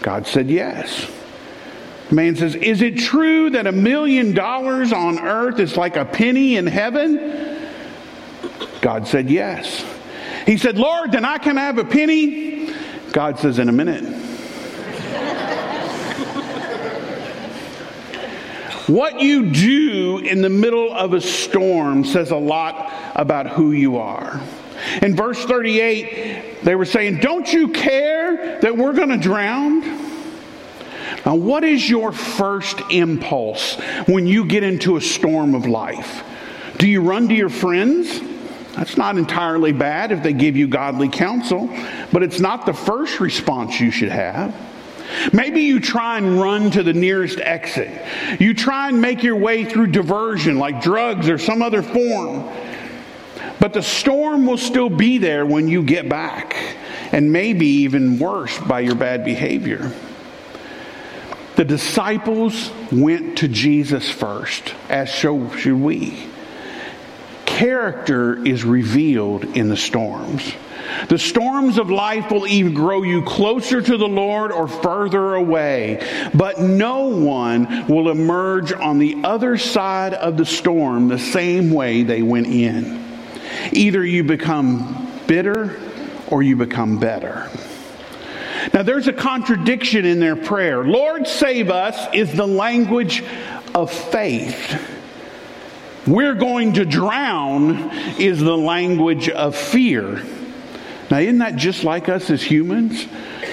[0.00, 1.10] God said, Yes.
[2.08, 6.04] The man says, Is it true that a million dollars on earth is like a
[6.04, 7.68] penny in heaven?
[8.80, 9.84] God said, Yes.
[10.46, 12.72] He said, Lord, then I can have a penny?
[13.12, 14.23] God says, In a minute.
[18.86, 23.96] What you do in the middle of a storm says a lot about who you
[23.96, 24.40] are.
[25.00, 29.80] In verse 38, they were saying, Don't you care that we're going to drown?
[31.24, 33.76] Now, what is your first impulse
[34.06, 36.22] when you get into a storm of life?
[36.76, 38.20] Do you run to your friends?
[38.74, 41.70] That's not entirely bad if they give you godly counsel,
[42.12, 44.54] but it's not the first response you should have.
[45.32, 47.90] Maybe you try and run to the nearest exit.
[48.40, 52.48] You try and make your way through diversion like drugs or some other form.
[53.60, 56.56] But the storm will still be there when you get back,
[57.12, 59.92] and maybe even worse by your bad behavior.
[61.56, 66.28] The disciples went to Jesus first, as so should we
[67.54, 70.52] character is revealed in the storms.
[71.08, 76.30] The storms of life will either grow you closer to the Lord or further away,
[76.34, 82.02] but no one will emerge on the other side of the storm the same way
[82.02, 83.04] they went in.
[83.72, 85.80] Either you become bitter
[86.28, 87.50] or you become better.
[88.72, 90.84] Now, there's a contradiction in their prayer.
[90.84, 93.22] Lord, save us is the language
[93.74, 94.80] of faith.
[96.06, 100.22] We're going to drown is the language of fear.
[101.10, 103.06] Now, isn't that just like us as humans?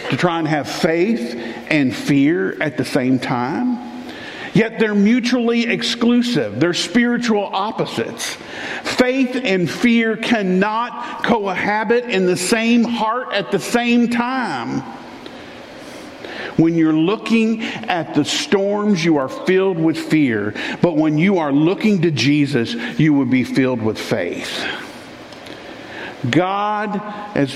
[0.09, 1.35] To try and have faith
[1.69, 3.91] and fear at the same time?
[4.53, 6.59] Yet they're mutually exclusive.
[6.59, 8.35] They're spiritual opposites.
[8.83, 14.81] Faith and fear cannot cohabit in the same heart at the same time.
[16.57, 20.53] When you're looking at the storms, you are filled with fear.
[20.81, 24.63] But when you are looking to Jesus, you will be filled with faith.
[26.29, 27.01] God,
[27.35, 27.53] as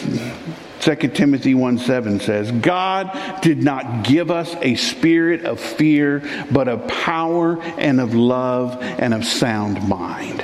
[0.82, 6.68] 2 Timothy 1 7 says, God did not give us a spirit of fear, but
[6.68, 10.44] of power and of love and of sound mind.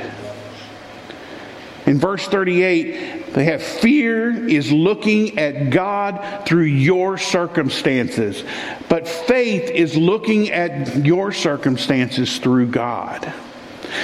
[1.86, 8.43] In verse 38, they have fear is looking at God through your circumstances,
[8.88, 13.34] but faith is looking at your circumstances through God.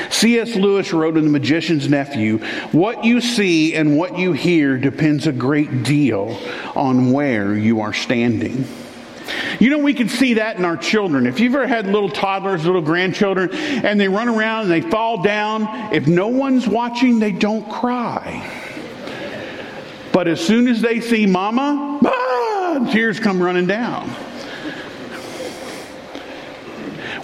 [0.09, 0.55] C.S.
[0.55, 2.39] Lewis wrote in The Magician's Nephew
[2.71, 6.39] What you see and what you hear depends a great deal
[6.75, 8.65] on where you are standing.
[9.59, 11.25] You know, we can see that in our children.
[11.25, 15.21] If you've ever had little toddlers, little grandchildren, and they run around and they fall
[15.21, 18.43] down, if no one's watching, they don't cry.
[20.13, 24.09] But as soon as they see mama, ah, tears come running down.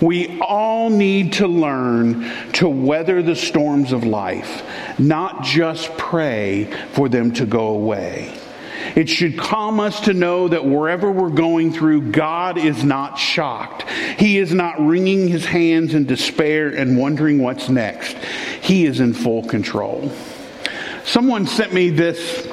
[0.03, 4.61] We all need to learn to weather the storms of life,
[4.99, 8.37] not just pray for them to go away.
[8.97, 13.89] It should calm us to know that wherever we're going through, God is not shocked.
[14.19, 18.17] He is not wringing his hands in despair and wondering what's next.
[18.61, 20.11] He is in full control.
[21.05, 22.45] Someone sent me this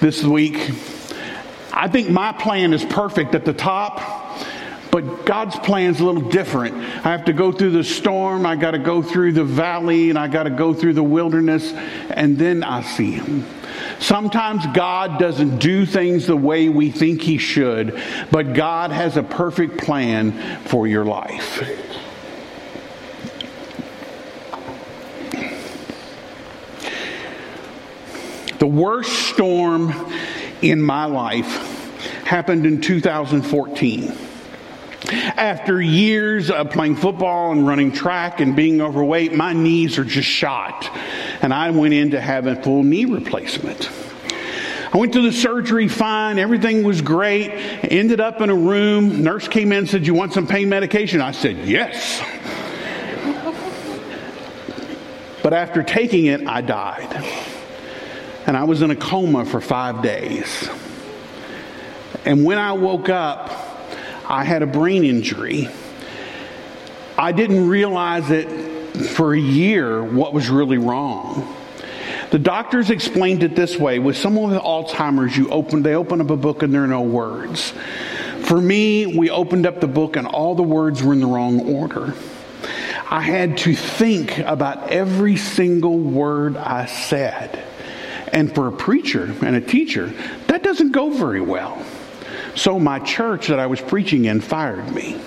[0.00, 0.72] this week.
[1.72, 4.21] I think my plan is perfect at the top.
[4.92, 6.74] But God's plan's a little different.
[6.74, 10.18] I have to go through the storm, I got to go through the valley, and
[10.18, 11.72] I got to go through the wilderness,
[12.10, 13.46] and then I see Him.
[14.00, 17.98] Sometimes God doesn't do things the way we think He should,
[18.30, 21.66] but God has a perfect plan for your life.
[28.58, 30.12] The worst storm
[30.60, 31.46] in my life
[32.26, 34.31] happened in 2014.
[35.10, 40.28] After years of playing football and running track and being overweight, my knees are just
[40.28, 40.88] shot.
[41.42, 43.90] And I went in to have a full knee replacement.
[44.92, 46.38] I went to the surgery fine.
[46.38, 47.50] Everything was great.
[47.90, 49.22] Ended up in a room.
[49.22, 51.20] Nurse came in and said, You want some pain medication?
[51.20, 52.22] I said, Yes.
[55.42, 57.24] But after taking it, I died.
[58.46, 60.68] And I was in a coma for five days.
[62.24, 63.71] And when I woke up,
[64.32, 65.68] I had a brain injury.
[67.18, 68.48] I didn't realize it
[69.08, 71.54] for a year what was really wrong.
[72.30, 76.30] The doctors explained it this way with someone with Alzheimer's, you open, they open up
[76.30, 77.74] a book and there are no words.
[78.44, 81.60] For me, we opened up the book and all the words were in the wrong
[81.68, 82.14] order.
[83.10, 87.62] I had to think about every single word I said.
[88.28, 90.10] And for a preacher and a teacher,
[90.46, 91.84] that doesn't go very well.
[92.54, 95.18] So my church that I was preaching in fired me.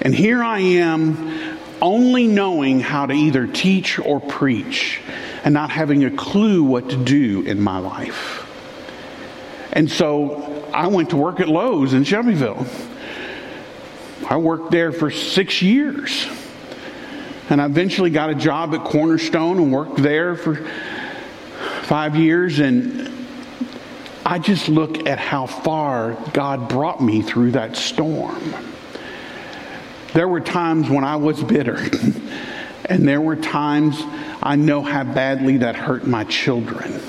[0.00, 5.00] And here I am, only knowing how to either teach or preach,
[5.44, 8.40] and not having a clue what to do in my life.
[9.72, 12.66] And so I went to work at Lowe's in Shelbyville.
[14.28, 16.26] I worked there for six years.
[17.50, 20.66] And I eventually got a job at Cornerstone and worked there for
[21.82, 22.58] five years.
[22.58, 23.13] And
[24.26, 28.54] I just look at how far God brought me through that storm.
[30.14, 31.76] There were times when I was bitter,
[32.86, 34.02] and there were times
[34.42, 37.00] I know how badly that hurt my children,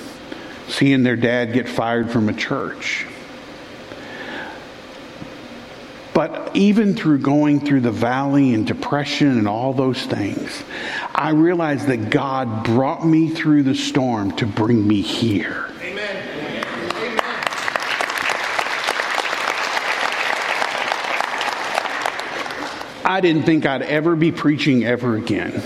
[0.68, 3.06] seeing their dad get fired from a church.
[6.14, 10.64] But even through going through the valley and depression and all those things,
[11.14, 15.75] I realized that God brought me through the storm to bring me here.
[23.08, 25.62] I didn't think I'd ever be preaching ever again,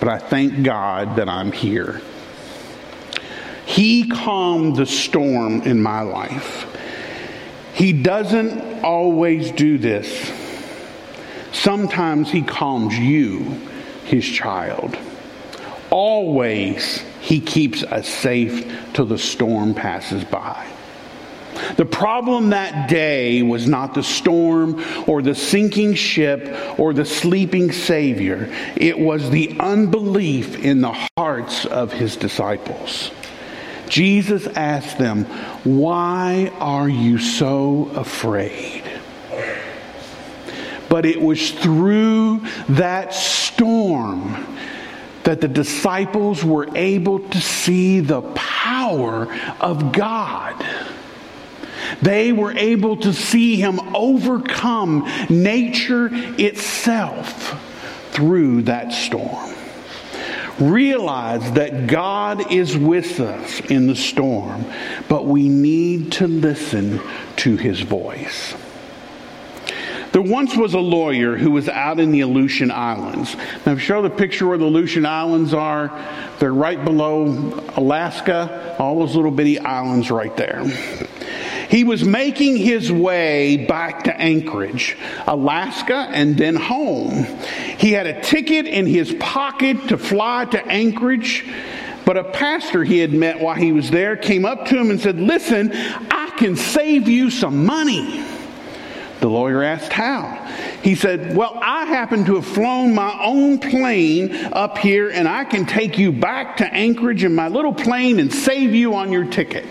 [0.00, 2.00] but I thank God that I'm here.
[3.66, 6.64] He calmed the storm in my life.
[7.74, 10.32] He doesn't always do this.
[11.52, 13.40] Sometimes He calms you,
[14.06, 14.96] His child.
[15.90, 20.66] Always He keeps us safe till the storm passes by.
[21.76, 27.72] The problem that day was not the storm or the sinking ship or the sleeping
[27.72, 28.48] Savior.
[28.76, 33.10] It was the unbelief in the hearts of his disciples.
[33.88, 35.24] Jesus asked them,
[35.64, 38.84] Why are you so afraid?
[40.88, 42.40] But it was through
[42.70, 44.46] that storm
[45.24, 49.30] that the disciples were able to see the power
[49.60, 50.54] of God.
[52.02, 57.58] They were able to see him overcome nature itself
[58.12, 59.54] through that storm.
[60.58, 64.64] Realize that God is with us in the storm,
[65.08, 67.00] but we need to listen
[67.36, 68.54] to his voice.
[70.10, 73.36] There once was a lawyer who was out in the Aleutian Islands.
[73.64, 75.92] Now, if you show the picture where the Aleutian Islands are,
[76.38, 77.26] they're right below
[77.76, 80.64] Alaska, all those little bitty islands right there.
[81.68, 84.96] He was making his way back to Anchorage,
[85.26, 87.24] Alaska, and then home.
[87.78, 91.44] He had a ticket in his pocket to fly to Anchorage,
[92.06, 94.98] but a pastor he had met while he was there came up to him and
[94.98, 95.70] said, Listen,
[96.10, 98.24] I can save you some money.
[99.20, 100.46] The lawyer asked how.
[100.82, 105.44] He said, Well, I happen to have flown my own plane up here, and I
[105.44, 109.26] can take you back to Anchorage in my little plane and save you on your
[109.26, 109.66] ticket.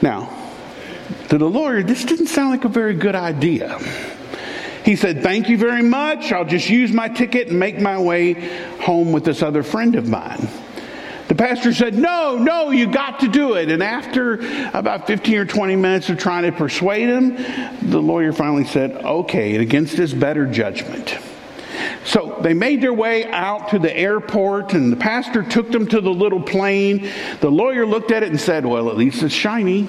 [0.00, 0.35] Now,
[1.28, 3.78] to the lawyer, this didn't sound like a very good idea.
[4.84, 6.30] He said, Thank you very much.
[6.30, 8.34] I'll just use my ticket and make my way
[8.78, 10.48] home with this other friend of mine.
[11.26, 13.70] The pastor said, No, no, you got to do it.
[13.70, 14.34] And after
[14.72, 17.36] about 15 or 20 minutes of trying to persuade him,
[17.90, 21.18] the lawyer finally said, Okay, against his better judgment.
[22.04, 26.00] So they made their way out to the airport, and the pastor took them to
[26.00, 27.10] the little plane.
[27.40, 29.88] The lawyer looked at it and said, Well, at least it's shiny.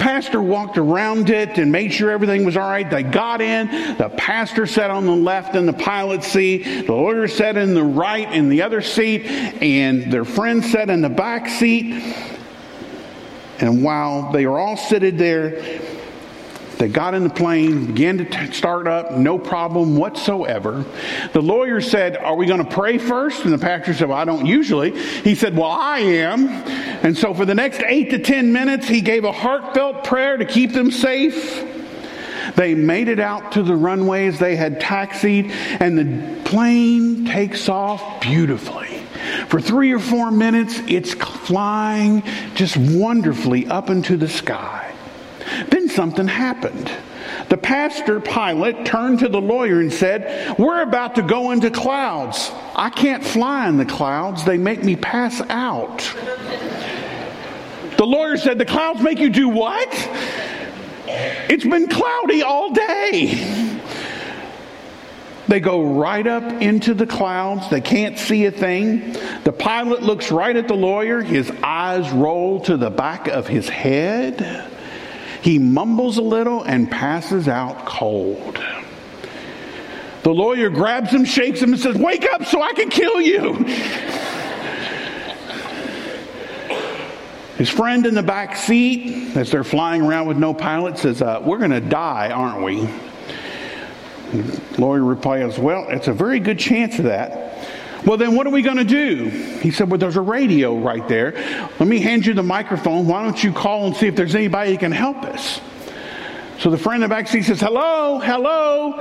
[0.00, 2.88] Pastor walked around it and made sure everything was all right.
[2.88, 3.96] They got in.
[3.98, 6.86] The pastor sat on the left in the pilot seat.
[6.86, 9.26] The lawyer sat in the right in the other seat.
[9.26, 12.02] And their friend sat in the back seat.
[13.58, 15.62] And while they were all seated there,
[16.80, 20.82] they got in the plane, began to t- start up, no problem whatsoever.
[21.34, 23.44] The lawyer said, Are we going to pray first?
[23.44, 24.98] And the pastor said, Well, I don't usually.
[24.98, 26.48] He said, Well, I am.
[26.48, 30.46] And so for the next eight to ten minutes, he gave a heartfelt prayer to
[30.46, 31.66] keep them safe.
[32.56, 38.22] They made it out to the runways they had taxied, and the plane takes off
[38.22, 39.02] beautifully.
[39.48, 42.22] For three or four minutes, it's flying
[42.54, 44.89] just wonderfully up into the sky.
[46.00, 46.90] Something happened.
[47.50, 52.50] The pastor pilot turned to the lawyer and said, We're about to go into clouds.
[52.74, 55.98] I can't fly in the clouds, they make me pass out.
[57.98, 59.90] The lawyer said, The clouds make you do what?
[61.06, 63.78] It's been cloudy all day.
[65.48, 67.68] They go right up into the clouds.
[67.68, 69.12] They can't see a thing.
[69.44, 71.20] The pilot looks right at the lawyer.
[71.20, 74.69] His eyes roll to the back of his head.
[75.42, 78.62] He mumbles a little and passes out cold.
[80.22, 83.54] The lawyer grabs him, shakes him, and says, Wake up so I can kill you.
[87.56, 91.40] His friend in the back seat, as they're flying around with no pilot, says, uh,
[91.42, 92.88] We're going to die, aren't we?
[94.32, 97.59] The lawyer replies, Well, it's a very good chance of that.
[98.04, 99.28] Well, then what are we going to do?
[99.60, 101.32] He said, Well, there's a radio right there.
[101.78, 103.06] Let me hand you the microphone.
[103.06, 105.60] Why don't you call and see if there's anybody who can help us?
[106.58, 108.98] So the friend in the back seat says, Hello, hello.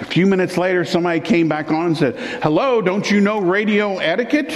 [0.00, 3.98] A few minutes later, somebody came back on and said, Hello, don't you know radio
[3.98, 4.52] etiquette?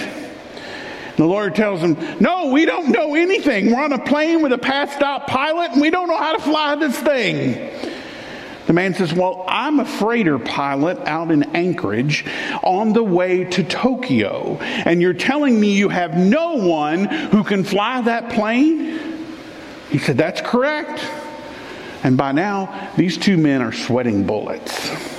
[1.17, 3.73] The lawyer tells him, No, we don't know anything.
[3.73, 6.43] We're on a plane with a passed out pilot and we don't know how to
[6.43, 7.71] fly this thing.
[8.69, 12.27] The man says, Well, I'm a freighter pilot out in Anchorage
[12.63, 17.65] on the way to Tokyo, and you're telling me you have no one who can
[17.65, 19.25] fly that plane?
[19.89, 21.03] He said, That's correct.
[22.03, 25.18] And by now, these two men are sweating bullets.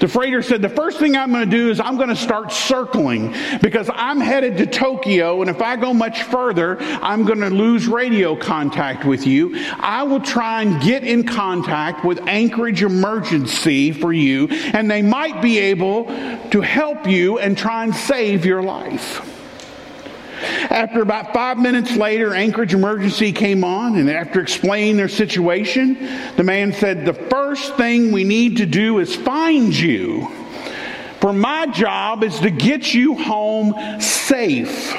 [0.00, 2.52] The freighter said, The first thing I'm going to do is I'm going to start
[2.52, 7.50] circling because I'm headed to Tokyo, and if I go much further, I'm going to
[7.50, 9.56] lose radio contact with you.
[9.78, 15.40] I will try and get in contact with Anchorage Emergency for you, and they might
[15.42, 16.04] be able
[16.50, 19.35] to help you and try and save your life.
[20.70, 26.42] After about five minutes later, Anchorage Emergency came on, and after explaining their situation, the
[26.42, 30.28] man said, The first thing we need to do is find you.
[31.20, 34.94] For my job is to get you home safe.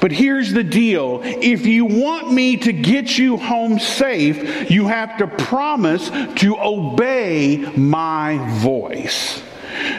[0.00, 5.18] But here's the deal if you want me to get you home safe, you have
[5.18, 9.42] to promise to obey my voice.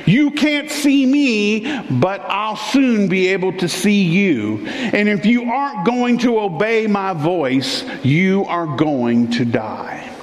[0.06, 4.66] You can't see me, but I'll soon be able to see you.
[4.68, 10.14] And if you aren't going to obey my voice, you are going to die.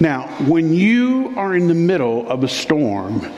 [0.00, 3.30] Now, when you are in the middle of a storm,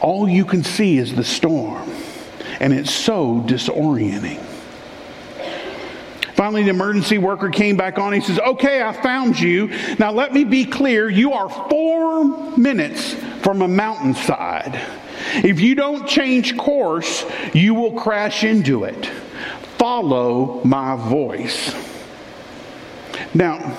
[0.00, 1.90] all you can see is the storm,
[2.60, 4.55] and it's so disorienting.
[6.36, 8.12] Finally, the emergency worker came back on.
[8.12, 9.68] He says, Okay, I found you.
[9.98, 11.08] Now, let me be clear.
[11.08, 12.24] You are four
[12.58, 14.78] minutes from a mountainside.
[15.36, 17.24] If you don't change course,
[17.54, 19.06] you will crash into it.
[19.78, 21.74] Follow my voice.
[23.32, 23.78] Now,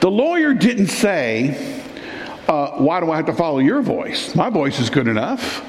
[0.00, 1.84] the lawyer didn't say,
[2.48, 4.34] uh, Why do I have to follow your voice?
[4.34, 5.64] My voice is good enough.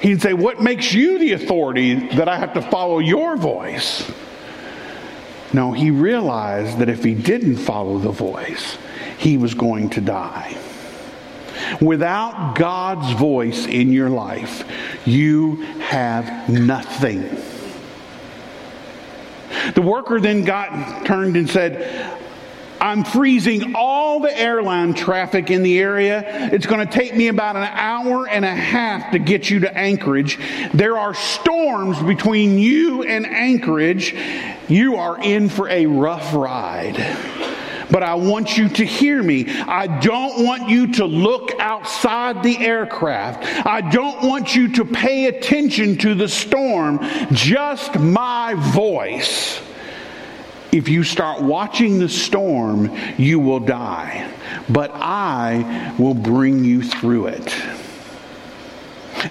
[0.00, 4.10] He'd say, What makes you the authority that I have to follow your voice?
[5.52, 8.76] No, he realized that if he didn't follow the voice,
[9.18, 10.56] he was going to die.
[11.80, 14.64] Without God's voice in your life,
[15.06, 17.22] you have nothing.
[19.74, 22.18] The worker then got turned and said,
[22.80, 26.50] I'm freezing all the airline traffic in the area.
[26.52, 29.76] It's going to take me about an hour and a half to get you to
[29.76, 30.38] Anchorage.
[30.72, 34.14] There are storms between you and Anchorage.
[34.68, 36.96] You are in for a rough ride.
[37.90, 39.48] but I want you to hear me.
[39.48, 43.44] I don't want you to look outside the aircraft.
[43.66, 47.00] I don't want you to pay attention to the storm,
[47.32, 49.60] just my voice.
[50.70, 54.30] If you start watching the storm, you will die,
[54.68, 57.56] but I will bring you through it.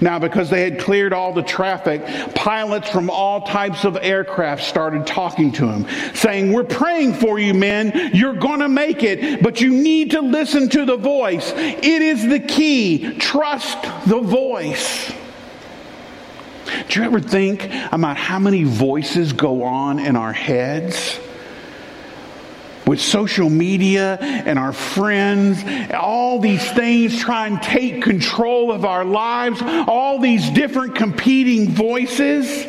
[0.02, 5.08] Now, because they had cleared all the traffic, pilots from all types of aircraft started
[5.08, 8.12] talking to him, saying, We're praying for you, men.
[8.14, 11.54] You're going to make it, but you need to listen to the voice.
[11.56, 13.18] It is the key.
[13.18, 15.14] Trust the voice.
[16.90, 21.20] Do you ever think about how many voices go on in our heads?
[22.88, 25.64] With social media and our friends,
[25.94, 32.66] all these things try and take control of our lives, all these different competing voices.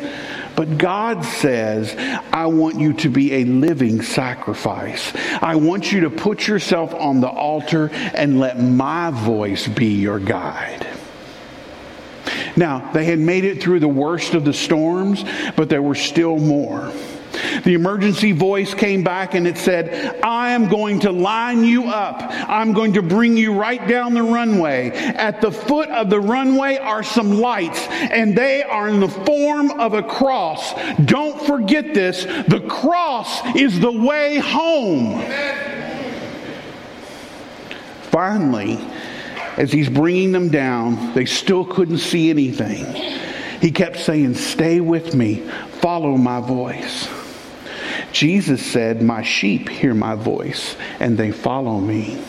[0.55, 1.95] But God says,
[2.33, 5.13] I want you to be a living sacrifice.
[5.41, 10.19] I want you to put yourself on the altar and let my voice be your
[10.19, 10.85] guide.
[12.57, 15.23] Now, they had made it through the worst of the storms,
[15.55, 16.91] but there were still more.
[17.63, 22.21] The emergency voice came back and it said, I am going to line you up.
[22.49, 24.91] I'm going to bring you right down the runway.
[24.91, 29.71] At the foot of the runway are some lights, and they are in the form
[29.79, 30.73] of a cross.
[31.05, 35.21] Don't forget this the cross is the way home.
[38.11, 38.79] Finally,
[39.57, 42.85] as he's bringing them down, they still couldn't see anything.
[43.61, 45.47] He kept saying, Stay with me,
[45.81, 47.07] follow my voice.
[48.11, 52.21] Jesus said, My sheep hear my voice, and they follow me.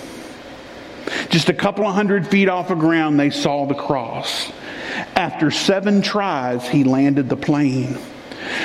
[1.28, 4.52] Just a couple of hundred feet off the ground, they saw the cross.
[5.16, 7.98] After seven tries, he landed the plane.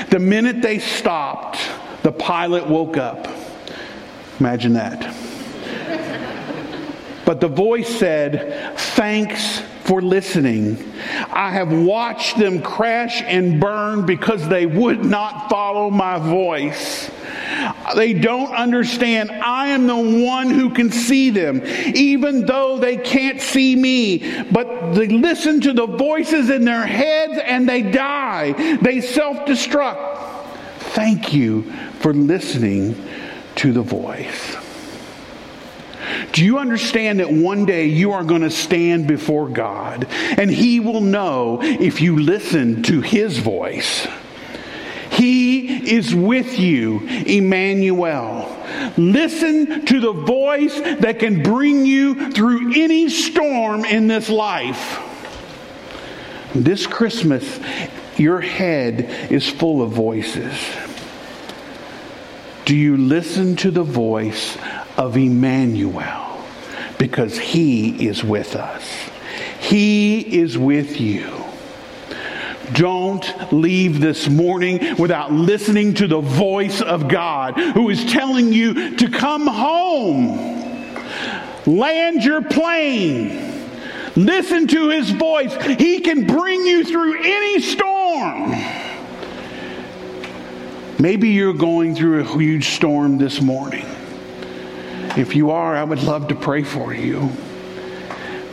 [0.10, 1.60] The minute they stopped,
[2.04, 3.28] the pilot woke up.
[4.40, 5.16] Imagine that.
[7.26, 10.78] But the voice said, Thanks for listening.
[11.32, 17.12] I have watched them crash and burn because they would not follow my voice.
[17.96, 19.30] They don't understand.
[19.30, 21.62] I am the one who can see them,
[21.96, 24.44] even though they can't see me.
[24.52, 28.78] But they listen to the voices in their heads and they die.
[28.78, 30.24] They self destruct.
[30.96, 32.96] Thank you for listening
[33.58, 34.55] to the voice.
[36.32, 40.80] Do you understand that one day you are going to stand before God and He
[40.80, 44.08] will know if you listen to His voice?
[45.12, 48.52] He is with you, Emmanuel.
[48.98, 55.00] Listen to the voice that can bring you through any storm in this life.
[56.54, 57.60] This Christmas,
[58.18, 60.54] your head is full of voices.
[62.66, 64.58] Do you listen to the voice
[64.98, 66.44] of Emmanuel?
[66.98, 68.84] Because he is with us.
[69.60, 71.46] He is with you.
[72.74, 78.96] Don't leave this morning without listening to the voice of God who is telling you
[78.98, 80.56] to come home.
[81.66, 83.54] Land your plane.
[84.16, 85.54] Listen to his voice.
[85.78, 88.52] He can bring you through any storm.
[91.00, 93.86] Maybe you're going through a huge storm this morning.
[95.18, 97.32] If you are, I would love to pray for you.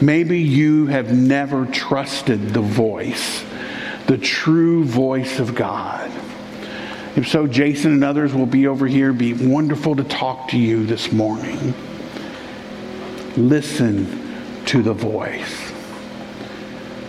[0.00, 3.44] Maybe you have never trusted the voice,
[4.06, 6.10] the true voice of God.
[7.14, 9.12] If so, Jason and others will be over here.
[9.12, 11.74] Be wonderful to talk to you this morning.
[13.36, 15.72] Listen to the voice.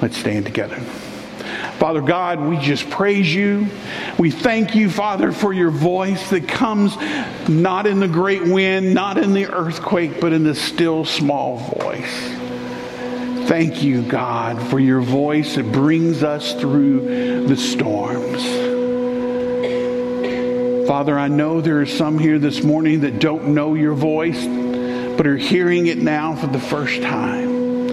[0.01, 0.81] Let's stand together.
[1.83, 3.67] Father God, we just praise you.
[4.17, 6.95] We thank you, Father, for your voice that comes
[7.49, 12.29] not in the great wind, not in the earthquake, but in the still small voice.
[13.49, 18.41] Thank you, God, for your voice that brings us through the storms.
[20.87, 24.45] Father, I know there are some here this morning that don't know your voice,
[25.17, 27.89] but are hearing it now for the first time.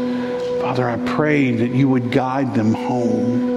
[0.60, 3.49] Father, I pray that you would guide them home.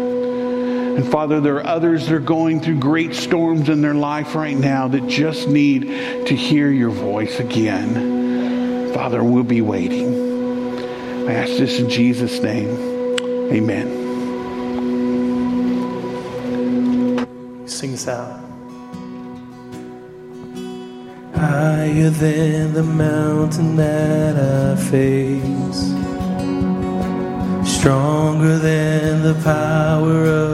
[0.96, 4.56] And Father, there are others that are going through great storms in their life right
[4.56, 5.88] now that just need
[6.28, 8.94] to hear your voice again.
[8.94, 10.14] Father, we'll be waiting.
[11.28, 12.70] I ask this in Jesus' name.
[13.52, 14.04] Amen.
[17.68, 18.39] Sing this out.
[21.34, 25.94] Higher than the mountain that I face,
[27.78, 30.53] stronger than the power of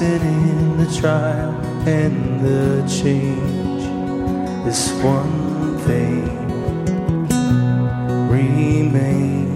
[0.00, 1.52] constant in the trial
[1.86, 3.84] and the change.
[4.64, 6.24] This one thing
[8.30, 9.50] remains.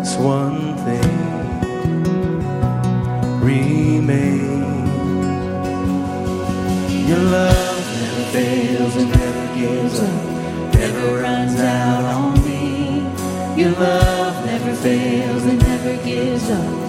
[0.00, 1.12] This one thing
[3.40, 4.88] remains.
[7.08, 10.24] Your love never fails and never gives up,
[10.74, 13.62] never runs out on me.
[13.62, 16.85] Your love never fails and never gives up,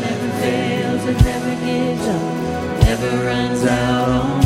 [0.00, 4.45] never fails and never gives up, never runs out on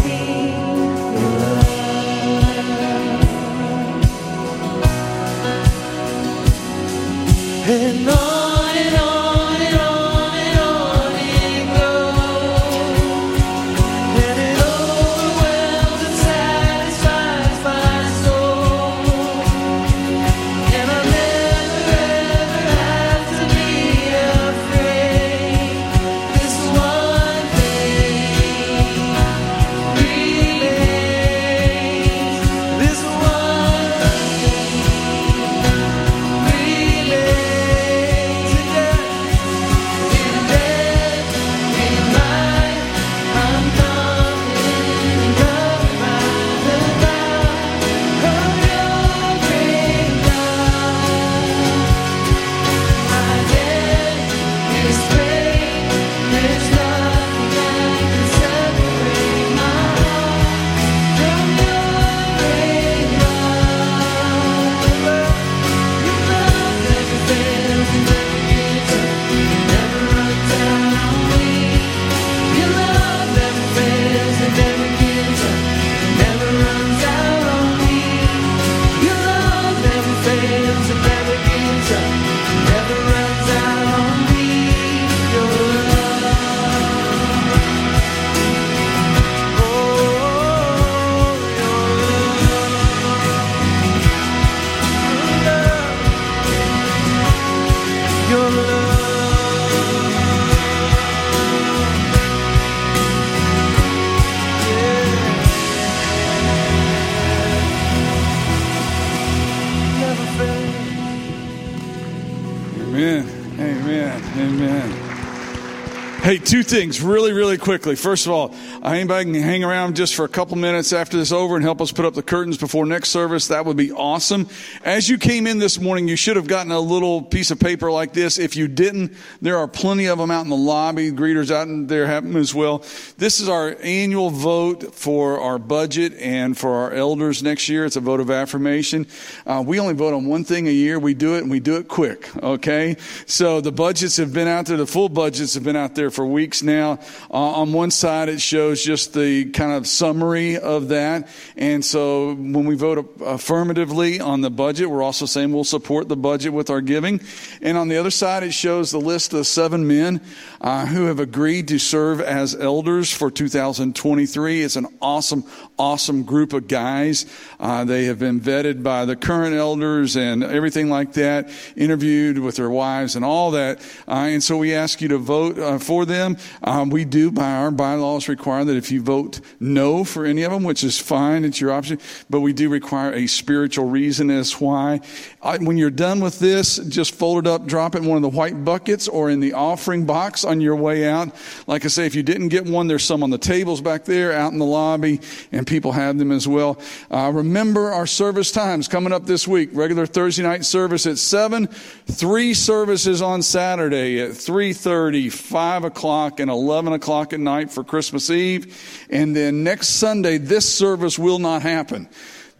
[116.70, 117.96] things really, really quickly.
[117.96, 118.54] First of all,
[118.84, 121.90] anybody can hang around just for a couple minutes after this over and help us
[121.90, 123.48] put up the curtains before next service.
[123.48, 124.48] That would be awesome.
[124.84, 127.90] As you came in this morning, you should have gotten a little piece of paper
[127.90, 128.38] like this.
[128.38, 131.10] If you didn't, there are plenty of them out in the lobby.
[131.10, 132.84] Greeters out in there have them as well.
[133.18, 137.84] This is our annual vote for our budget and for our elders next year.
[137.84, 139.08] It's a vote of affirmation.
[139.44, 141.00] Uh, we only vote on one thing a year.
[141.00, 142.30] We do it and we do it quick.
[142.44, 142.96] Okay.
[143.26, 144.76] So the budgets have been out there.
[144.76, 146.98] The full budgets have been out there for weeks now.
[147.30, 151.28] Uh, on one side, it shows just the kind of summary of that.
[151.56, 156.16] And so when we vote affirmatively on the budget, we're also saying we'll support the
[156.16, 157.20] budget with our giving.
[157.62, 160.20] And on the other side, it shows the list of seven men
[160.60, 164.62] uh, who have agreed to serve as elders for 2023.
[164.62, 165.44] It's an awesome,
[165.78, 167.26] awesome group of guys.
[167.58, 172.56] Uh, they have been vetted by the current elders and everything like that, interviewed with
[172.56, 173.80] their wives and all that.
[174.06, 176.36] Uh, and so we ask you to vote uh, for them.
[176.62, 180.52] Um, we do, by our bylaws, require that if you vote no for any of
[180.52, 181.98] them, which is fine, it's your option,
[182.28, 185.00] but we do require a spiritual reason as why.
[185.42, 188.22] I, when you're done with this, just fold it up, drop it in one of
[188.22, 191.34] the white buckets or in the offering box on your way out.
[191.66, 194.32] Like I say, if you didn't get one, there's some on the tables back there,
[194.32, 195.20] out in the lobby,
[195.52, 196.80] and people have them as well.
[197.10, 199.70] Uh, remember our service times coming up this week.
[199.72, 206.50] Regular Thursday night service at 7, three services on Saturday at 3.30, 5 o'clock, and
[206.50, 209.06] 11 o'clock at night for Christmas Eve.
[209.10, 212.08] And then next Sunday, this service will not happen.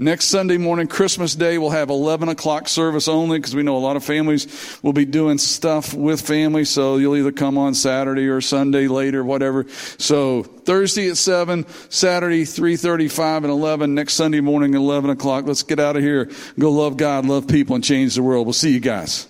[0.02, 3.84] Next Sunday morning, Christmas Day, we'll have 11 o'clock service only because we know a
[3.84, 6.64] lot of families will be doing stuff with family.
[6.64, 9.68] So you'll either come on Saturday or Sunday later, whatever.
[9.98, 15.44] So Thursday at 7, Saturday 3.35 and 11, next Sunday morning 11 o'clock.
[15.44, 16.30] Let's get out of here.
[16.58, 18.46] Go love God, love people, and change the world.
[18.46, 19.26] We'll see you guys.